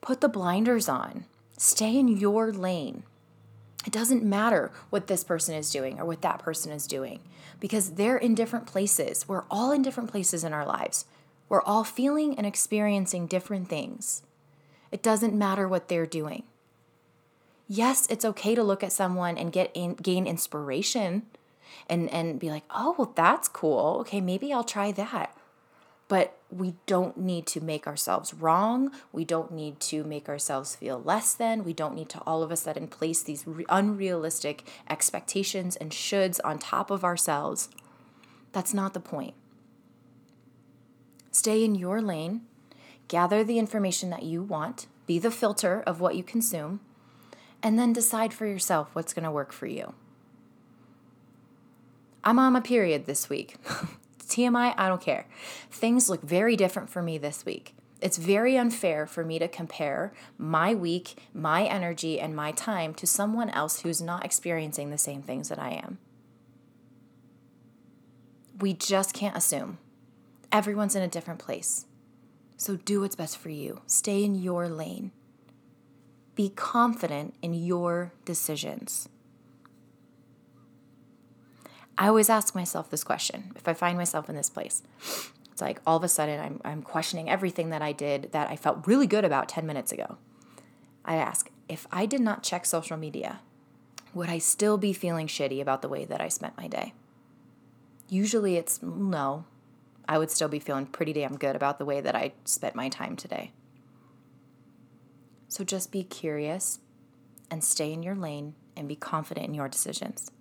Put 0.00 0.22
the 0.22 0.28
blinders 0.28 0.88
on. 0.88 1.26
Stay 1.58 1.98
in 1.98 2.08
your 2.08 2.50
lane. 2.50 3.02
It 3.86 3.92
doesn't 3.92 4.24
matter 4.24 4.72
what 4.88 5.06
this 5.06 5.22
person 5.22 5.54
is 5.54 5.70
doing 5.70 6.00
or 6.00 6.06
what 6.06 6.22
that 6.22 6.38
person 6.38 6.72
is 6.72 6.86
doing 6.86 7.20
because 7.60 7.92
they're 7.92 8.16
in 8.16 8.34
different 8.34 8.66
places. 8.66 9.28
We're 9.28 9.44
all 9.50 9.70
in 9.70 9.82
different 9.82 10.10
places 10.10 10.42
in 10.42 10.54
our 10.54 10.64
lives. 10.64 11.04
We're 11.50 11.62
all 11.62 11.84
feeling 11.84 12.36
and 12.38 12.46
experiencing 12.46 13.26
different 13.26 13.68
things. 13.68 14.22
It 14.90 15.02
doesn't 15.02 15.34
matter 15.34 15.68
what 15.68 15.88
they're 15.88 16.06
doing. 16.06 16.44
Yes, 17.66 18.06
it's 18.10 18.24
okay 18.24 18.54
to 18.54 18.62
look 18.62 18.82
at 18.82 18.92
someone 18.92 19.38
and 19.38 19.52
get 19.52 19.70
in, 19.74 19.94
gain 19.94 20.26
inspiration 20.26 21.22
and 21.88 22.10
and 22.10 22.38
be 22.38 22.50
like, 22.50 22.64
"Oh, 22.70 22.94
well 22.98 23.12
that's 23.14 23.48
cool. 23.48 23.98
Okay, 24.00 24.20
maybe 24.20 24.52
I'll 24.52 24.64
try 24.64 24.92
that." 24.92 25.36
But 26.06 26.36
we 26.50 26.74
don't 26.86 27.16
need 27.16 27.46
to 27.48 27.60
make 27.62 27.86
ourselves 27.86 28.34
wrong. 28.34 28.92
We 29.10 29.24
don't 29.24 29.50
need 29.50 29.80
to 29.80 30.04
make 30.04 30.28
ourselves 30.28 30.76
feel 30.76 31.00
less 31.02 31.32
than. 31.34 31.64
We 31.64 31.72
don't 31.72 31.94
need 31.94 32.10
to 32.10 32.20
all 32.26 32.42
of 32.42 32.50
a 32.50 32.56
sudden 32.56 32.88
place 32.88 33.22
these 33.22 33.46
re- 33.46 33.64
unrealistic 33.70 34.68
expectations 34.88 35.76
and 35.76 35.90
shoulds 35.90 36.40
on 36.44 36.58
top 36.58 36.90
of 36.90 37.04
ourselves. 37.04 37.70
That's 38.52 38.74
not 38.74 38.92
the 38.92 39.00
point. 39.00 39.34
Stay 41.32 41.64
in 41.64 41.74
your 41.74 42.00
lane, 42.00 42.42
gather 43.08 43.42
the 43.42 43.58
information 43.58 44.10
that 44.10 44.22
you 44.22 44.42
want, 44.42 44.86
be 45.06 45.18
the 45.18 45.32
filter 45.32 45.82
of 45.86 46.00
what 46.00 46.14
you 46.14 46.22
consume, 46.22 46.80
and 47.64 47.78
then 47.78 47.94
decide 47.94 48.34
for 48.34 48.46
yourself 48.46 48.90
what's 48.92 49.14
going 49.14 49.24
to 49.24 49.30
work 49.30 49.50
for 49.50 49.66
you. 49.66 49.94
I'm 52.22 52.38
on 52.38 52.52
my 52.52 52.60
period 52.60 53.06
this 53.06 53.30
week. 53.30 53.56
TMI, 54.18 54.74
I 54.76 54.88
don't 54.88 55.00
care. 55.00 55.26
Things 55.70 56.10
look 56.10 56.22
very 56.22 56.56
different 56.56 56.90
for 56.90 57.02
me 57.02 57.16
this 57.16 57.46
week. 57.46 57.74
It's 58.02 58.18
very 58.18 58.58
unfair 58.58 59.06
for 59.06 59.24
me 59.24 59.38
to 59.38 59.48
compare 59.48 60.12
my 60.36 60.74
week, 60.74 61.16
my 61.32 61.64
energy, 61.64 62.20
and 62.20 62.36
my 62.36 62.52
time 62.52 62.92
to 62.94 63.06
someone 63.06 63.48
else 63.50 63.80
who's 63.80 64.02
not 64.02 64.24
experiencing 64.24 64.90
the 64.90 64.98
same 64.98 65.22
things 65.22 65.48
that 65.48 65.58
I 65.58 65.70
am. 65.70 65.98
We 68.60 68.74
just 68.74 69.14
can't 69.14 69.36
assume. 69.36 69.78
Everyone's 70.52 70.94
in 70.94 71.02
a 71.02 71.08
different 71.08 71.40
place. 71.40 71.86
So 72.58 72.76
do 72.76 73.00
what's 73.00 73.16
best 73.16 73.38
for 73.38 73.48
you. 73.48 73.80
Stay 73.86 74.22
in 74.22 74.34
your 74.34 74.68
lane. 74.68 75.12
Be 76.34 76.48
confident 76.50 77.34
in 77.42 77.54
your 77.54 78.12
decisions. 78.24 79.08
I 81.96 82.08
always 82.08 82.28
ask 82.28 82.54
myself 82.54 82.90
this 82.90 83.04
question 83.04 83.52
if 83.54 83.68
I 83.68 83.74
find 83.74 83.96
myself 83.96 84.28
in 84.28 84.34
this 84.34 84.50
place. 84.50 84.82
It's 85.52 85.60
like 85.60 85.80
all 85.86 85.96
of 85.96 86.02
a 86.02 86.08
sudden 86.08 86.40
I'm, 86.40 86.60
I'm 86.64 86.82
questioning 86.82 87.30
everything 87.30 87.70
that 87.70 87.82
I 87.82 87.92
did 87.92 88.32
that 88.32 88.50
I 88.50 88.56
felt 88.56 88.86
really 88.86 89.06
good 89.06 89.24
about 89.24 89.48
10 89.48 89.64
minutes 89.64 89.92
ago. 89.92 90.18
I 91.04 91.16
ask, 91.16 91.50
if 91.68 91.86
I 91.92 92.06
did 92.06 92.20
not 92.20 92.42
check 92.42 92.66
social 92.66 92.96
media, 92.96 93.40
would 94.12 94.28
I 94.28 94.38
still 94.38 94.78
be 94.78 94.92
feeling 94.92 95.28
shitty 95.28 95.60
about 95.60 95.82
the 95.82 95.88
way 95.88 96.04
that 96.04 96.20
I 96.20 96.28
spent 96.28 96.56
my 96.56 96.66
day? 96.66 96.94
Usually 98.08 98.56
it's 98.56 98.82
no, 98.82 99.44
I 100.08 100.18
would 100.18 100.30
still 100.30 100.48
be 100.48 100.58
feeling 100.58 100.86
pretty 100.86 101.12
damn 101.12 101.36
good 101.36 101.54
about 101.54 101.78
the 101.78 101.84
way 101.84 102.00
that 102.00 102.16
I 102.16 102.32
spent 102.44 102.74
my 102.74 102.88
time 102.88 103.16
today. 103.16 103.52
So 105.54 105.62
just 105.62 105.92
be 105.92 106.02
curious 106.02 106.80
and 107.48 107.62
stay 107.62 107.92
in 107.92 108.02
your 108.02 108.16
lane 108.16 108.56
and 108.76 108.88
be 108.88 108.96
confident 108.96 109.46
in 109.46 109.54
your 109.54 109.68
decisions. 109.68 110.32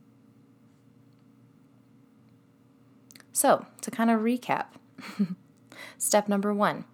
So, 3.31 3.67
to 3.81 3.91
kind 3.91 4.09
of 4.09 4.21
recap, 4.21 4.69
step 5.99 6.27
number 6.27 6.51
one, 6.51 6.85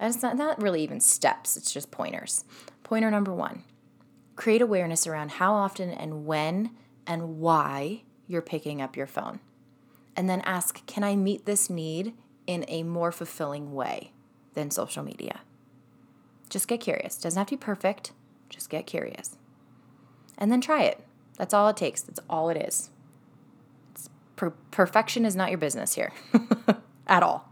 and 0.00 0.12
it's 0.12 0.20
not, 0.20 0.36
not 0.36 0.60
really 0.60 0.82
even 0.82 0.98
steps, 0.98 1.56
it's 1.56 1.70
just 1.70 1.92
pointers. 1.92 2.44
Pointer 2.82 3.08
number 3.08 3.32
one 3.32 3.62
create 4.34 4.62
awareness 4.62 5.06
around 5.06 5.30
how 5.30 5.54
often 5.54 5.90
and 5.90 6.26
when 6.26 6.70
and 7.06 7.38
why 7.38 8.02
you're 8.26 8.42
picking 8.42 8.82
up 8.82 8.96
your 8.96 9.06
phone 9.06 9.38
and 10.16 10.28
then 10.28 10.40
ask, 10.40 10.84
can 10.86 11.04
I 11.04 11.14
meet 11.14 11.46
this 11.46 11.70
need 11.70 12.14
in 12.48 12.64
a 12.66 12.82
more 12.82 13.12
fulfilling 13.12 13.72
way 13.72 14.10
than 14.54 14.72
social 14.72 15.04
media? 15.04 15.42
Just 16.50 16.68
get 16.68 16.80
curious. 16.80 17.16
Doesn't 17.16 17.38
have 17.38 17.46
to 17.46 17.56
be 17.56 17.60
perfect, 17.60 18.12
just 18.48 18.68
get 18.68 18.86
curious. 18.86 19.36
And 20.36 20.52
then 20.52 20.60
try 20.60 20.82
it. 20.82 21.04
That's 21.38 21.54
all 21.54 21.68
it 21.68 21.76
takes. 21.76 22.02
That's 22.02 22.20
all 22.28 22.50
it 22.50 22.56
is. 22.56 22.90
Per- 24.36 24.54
perfection 24.70 25.24
is 25.24 25.36
not 25.36 25.50
your 25.50 25.58
business 25.58 25.94
here 25.94 26.12
at 27.06 27.22
all. 27.22 27.48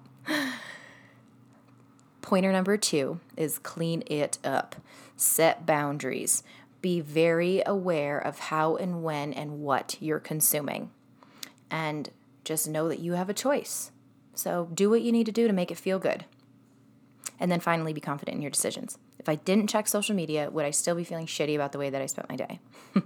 Pointer 2.22 2.52
number 2.52 2.76
two 2.76 3.20
is 3.36 3.58
clean 3.58 4.02
it 4.06 4.38
up, 4.44 4.76
set 5.16 5.64
boundaries, 5.64 6.42
be 6.82 7.00
very 7.00 7.62
aware 7.64 8.18
of 8.18 8.38
how 8.38 8.76
and 8.76 9.02
when 9.02 9.32
and 9.32 9.60
what 9.60 9.96
you're 10.00 10.18
consuming. 10.18 10.90
And 11.70 12.10
just 12.44 12.68
know 12.68 12.88
that 12.88 13.00
you 13.00 13.12
have 13.12 13.30
a 13.30 13.34
choice. 13.34 13.92
So 14.34 14.68
do 14.74 14.90
what 14.90 15.02
you 15.02 15.10
need 15.12 15.26
to 15.26 15.32
do 15.32 15.46
to 15.46 15.52
make 15.52 15.70
it 15.70 15.78
feel 15.78 15.98
good. 15.98 16.24
And 17.40 17.50
then 17.50 17.60
finally, 17.60 17.92
be 17.92 18.00
confident 18.00 18.36
in 18.36 18.42
your 18.42 18.50
decisions. 18.50 18.98
If 19.18 19.28
I 19.28 19.36
didn't 19.36 19.68
check 19.68 19.88
social 19.88 20.14
media, 20.14 20.50
would 20.50 20.64
I 20.64 20.70
still 20.70 20.94
be 20.94 21.04
feeling 21.04 21.26
shitty 21.26 21.54
about 21.54 21.72
the 21.72 21.78
way 21.78 21.90
that 21.90 22.02
I 22.02 22.06
spent 22.06 22.28
my 22.28 22.36
day? 22.36 22.60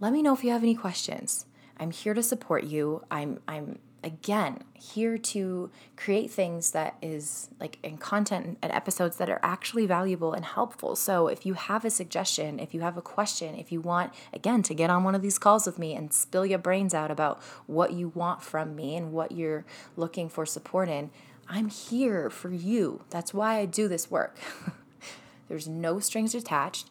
Let 0.00 0.12
me 0.12 0.22
know 0.22 0.34
if 0.34 0.44
you 0.44 0.50
have 0.50 0.62
any 0.62 0.74
questions. 0.74 1.46
I'm 1.78 1.90
here 1.90 2.14
to 2.14 2.22
support 2.22 2.64
you. 2.64 3.02
I'm 3.10 3.40
I'm 3.46 3.78
again 4.04 4.62
here 4.74 5.18
to 5.18 5.68
create 5.96 6.30
things 6.30 6.70
that 6.70 6.96
is 7.02 7.48
like 7.58 7.78
in 7.82 7.98
content 7.98 8.56
and 8.62 8.72
episodes 8.72 9.16
that 9.16 9.28
are 9.28 9.40
actually 9.42 9.84
valuable 9.84 10.32
and 10.32 10.44
helpful. 10.44 10.94
So 10.94 11.26
if 11.26 11.44
you 11.44 11.54
have 11.54 11.84
a 11.84 11.90
suggestion, 11.90 12.60
if 12.60 12.72
you 12.72 12.82
have 12.82 12.96
a 12.96 13.02
question, 13.02 13.56
if 13.56 13.72
you 13.72 13.80
want 13.80 14.12
again 14.32 14.62
to 14.64 14.74
get 14.74 14.90
on 14.90 15.02
one 15.02 15.14
of 15.14 15.22
these 15.22 15.38
calls 15.38 15.66
with 15.66 15.78
me 15.78 15.94
and 15.94 16.12
spill 16.12 16.46
your 16.46 16.58
brains 16.58 16.94
out 16.94 17.10
about 17.10 17.42
what 17.66 17.92
you 17.94 18.08
want 18.08 18.42
from 18.42 18.76
me 18.76 18.96
and 18.96 19.12
what 19.12 19.32
you're 19.32 19.64
looking 19.96 20.28
for 20.28 20.46
support 20.46 20.88
in, 20.88 21.10
I'm 21.48 21.68
here 21.68 22.28
for 22.30 22.50
you. 22.50 23.04
That's 23.10 23.32
why 23.32 23.58
I 23.58 23.66
do 23.66 23.88
this 23.88 24.10
work. 24.10 24.38
There's 25.48 25.68
no 25.68 26.00
strings 26.00 26.34
attached. 26.34 26.90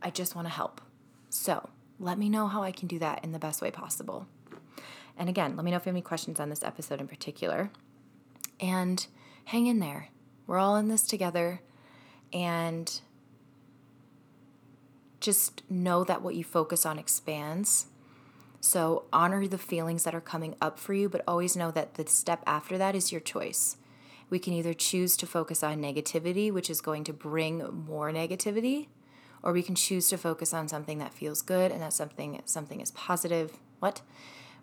I 0.00 0.10
just 0.10 0.36
want 0.36 0.46
to 0.46 0.54
help. 0.54 0.80
So, 1.28 1.70
let 1.98 2.18
me 2.18 2.28
know 2.28 2.46
how 2.46 2.62
I 2.62 2.72
can 2.72 2.88
do 2.88 2.98
that 3.00 3.24
in 3.24 3.32
the 3.32 3.38
best 3.38 3.60
way 3.60 3.70
possible. 3.70 4.26
And 5.16 5.28
again, 5.28 5.56
let 5.56 5.64
me 5.64 5.70
know 5.70 5.78
if 5.78 5.86
you 5.86 5.90
have 5.90 5.94
any 5.94 6.02
questions 6.02 6.38
on 6.38 6.50
this 6.50 6.62
episode 6.62 7.00
in 7.00 7.08
particular. 7.08 7.70
And 8.60 9.06
hang 9.46 9.66
in 9.66 9.80
there. 9.80 10.08
We're 10.46 10.58
all 10.58 10.76
in 10.76 10.88
this 10.88 11.02
together. 11.02 11.62
And 12.32 13.00
just 15.20 15.62
know 15.70 16.04
that 16.04 16.22
what 16.22 16.34
you 16.34 16.44
focus 16.44 16.86
on 16.86 16.98
expands. 16.98 17.86
So 18.66 19.04
honor 19.12 19.46
the 19.46 19.58
feelings 19.58 20.02
that 20.02 20.14
are 20.16 20.20
coming 20.20 20.56
up 20.60 20.76
for 20.76 20.92
you, 20.92 21.08
but 21.08 21.22
always 21.28 21.54
know 21.54 21.70
that 21.70 21.94
the 21.94 22.04
step 22.08 22.42
after 22.48 22.76
that 22.76 22.96
is 22.96 23.12
your 23.12 23.20
choice. 23.20 23.76
We 24.28 24.40
can 24.40 24.52
either 24.52 24.74
choose 24.74 25.16
to 25.18 25.26
focus 25.26 25.62
on 25.62 25.80
negativity, 25.80 26.52
which 26.52 26.68
is 26.68 26.80
going 26.80 27.04
to 27.04 27.12
bring 27.12 27.58
more 27.86 28.10
negativity, 28.10 28.88
or 29.40 29.52
we 29.52 29.62
can 29.62 29.76
choose 29.76 30.08
to 30.08 30.18
focus 30.18 30.52
on 30.52 30.66
something 30.66 30.98
that 30.98 31.14
feels 31.14 31.42
good 31.42 31.70
and 31.70 31.80
that 31.80 31.92
something 31.92 32.42
something 32.44 32.80
is 32.80 32.90
positive. 32.90 33.52
What? 33.78 34.02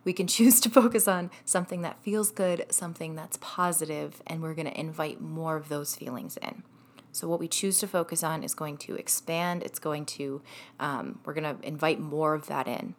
We 0.03 0.11
can 0.11 0.27
choose 0.37 0.59
to 0.59 0.69
focus 0.69 1.07
on 1.07 1.31
something 1.45 1.81
that 1.83 2.03
feels 2.03 2.29
good, 2.29 2.65
something 2.71 3.15
that's 3.15 3.37
positive, 3.39 4.21
and 4.27 4.41
we're 4.41 4.53
going 4.53 4.69
to 4.69 4.77
invite 4.77 5.21
more 5.21 5.55
of 5.55 5.69
those 5.69 5.95
feelings 5.95 6.35
in. 6.41 6.63
So 7.13 7.29
what 7.29 7.39
we 7.39 7.47
choose 7.47 7.79
to 7.79 7.87
focus 7.87 8.21
on 8.21 8.43
is 8.43 8.53
going 8.53 8.79
to 8.79 8.95
expand. 8.95 9.63
It's 9.63 9.79
going 9.79 10.05
to 10.07 10.41
um, 10.77 11.19
we're 11.23 11.35
going 11.35 11.57
to 11.57 11.65
invite 11.65 12.01
more 12.01 12.33
of 12.33 12.47
that 12.47 12.67
in. 12.67 12.95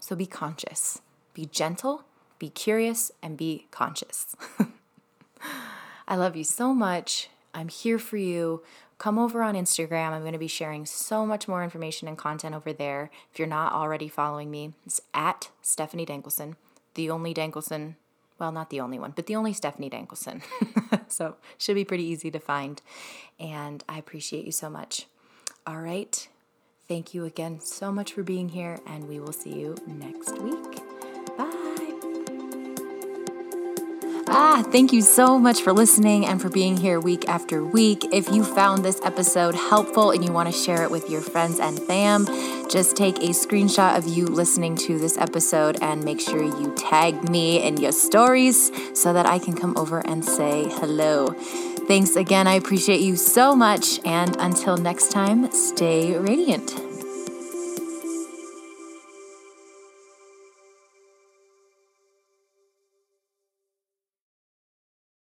So 0.00 0.16
be 0.16 0.26
conscious, 0.26 1.00
be 1.34 1.46
gentle, 1.46 2.04
be 2.38 2.48
curious, 2.48 3.10
and 3.22 3.36
be 3.36 3.66
conscious. 3.70 4.34
I 6.08 6.16
love 6.16 6.36
you 6.36 6.44
so 6.44 6.72
much. 6.72 7.28
I'm 7.52 7.68
here 7.68 7.98
for 7.98 8.16
you. 8.16 8.62
Come 8.98 9.18
over 9.18 9.42
on 9.42 9.54
Instagram. 9.54 10.10
I'm 10.10 10.22
going 10.22 10.32
to 10.32 10.38
be 10.38 10.48
sharing 10.48 10.86
so 10.86 11.24
much 11.24 11.46
more 11.46 11.62
information 11.62 12.08
and 12.08 12.18
content 12.18 12.54
over 12.54 12.72
there. 12.72 13.10
If 13.32 13.38
you're 13.38 13.48
not 13.48 13.72
already 13.72 14.08
following 14.08 14.50
me, 14.50 14.72
it's 14.86 15.00
at 15.14 15.50
Stephanie 15.62 16.06
Dankelson, 16.06 16.56
the 16.94 17.10
only 17.10 17.34
Dankelson. 17.34 17.94
Well, 18.38 18.52
not 18.52 18.70
the 18.70 18.80
only 18.80 18.98
one, 18.98 19.12
but 19.14 19.26
the 19.26 19.36
only 19.36 19.52
Stephanie 19.52 19.90
Dankelson. 19.90 20.42
so 21.08 21.36
should 21.58 21.74
be 21.74 21.84
pretty 21.84 22.04
easy 22.04 22.30
to 22.30 22.38
find. 22.38 22.80
And 23.38 23.84
I 23.88 23.98
appreciate 23.98 24.44
you 24.44 24.52
so 24.52 24.70
much. 24.70 25.06
All 25.66 25.78
right. 25.80 26.28
Thank 26.88 27.12
you 27.12 27.26
again 27.26 27.60
so 27.60 27.92
much 27.92 28.14
for 28.14 28.22
being 28.22 28.48
here, 28.48 28.78
and 28.86 29.06
we 29.06 29.20
will 29.20 29.32
see 29.32 29.52
you 29.52 29.76
next 29.86 30.40
week. 30.40 30.80
Bye. 31.36 31.94
Ah, 34.30 34.64
thank 34.72 34.94
you 34.94 35.02
so 35.02 35.38
much 35.38 35.60
for 35.60 35.74
listening 35.74 36.24
and 36.24 36.40
for 36.40 36.48
being 36.48 36.78
here 36.78 36.98
week 36.98 37.28
after 37.28 37.62
week. 37.62 38.06
If 38.10 38.30
you 38.30 38.42
found 38.42 38.86
this 38.86 39.02
episode 39.04 39.54
helpful 39.54 40.12
and 40.12 40.24
you 40.24 40.32
want 40.32 40.50
to 40.50 40.58
share 40.58 40.82
it 40.82 40.90
with 40.90 41.10
your 41.10 41.20
friends 41.20 41.60
and 41.60 41.78
fam, 41.78 42.24
just 42.70 42.96
take 42.96 43.18
a 43.18 43.30
screenshot 43.30 43.98
of 43.98 44.06
you 44.06 44.24
listening 44.24 44.74
to 44.76 44.98
this 44.98 45.18
episode 45.18 45.76
and 45.82 46.02
make 46.04 46.20
sure 46.20 46.42
you 46.42 46.74
tag 46.74 47.28
me 47.28 47.62
in 47.62 47.76
your 47.76 47.92
stories 47.92 48.70
so 48.98 49.12
that 49.12 49.26
I 49.26 49.38
can 49.38 49.54
come 49.54 49.76
over 49.76 49.98
and 50.06 50.24
say 50.24 50.64
hello. 50.70 51.34
Thanks 51.88 52.16
again. 52.16 52.46
I 52.46 52.52
appreciate 52.52 53.00
you 53.00 53.16
so 53.16 53.56
much. 53.56 53.98
And 54.04 54.36
until 54.36 54.76
next 54.76 55.10
time, 55.10 55.50
stay 55.52 56.18
radiant. 56.18 56.87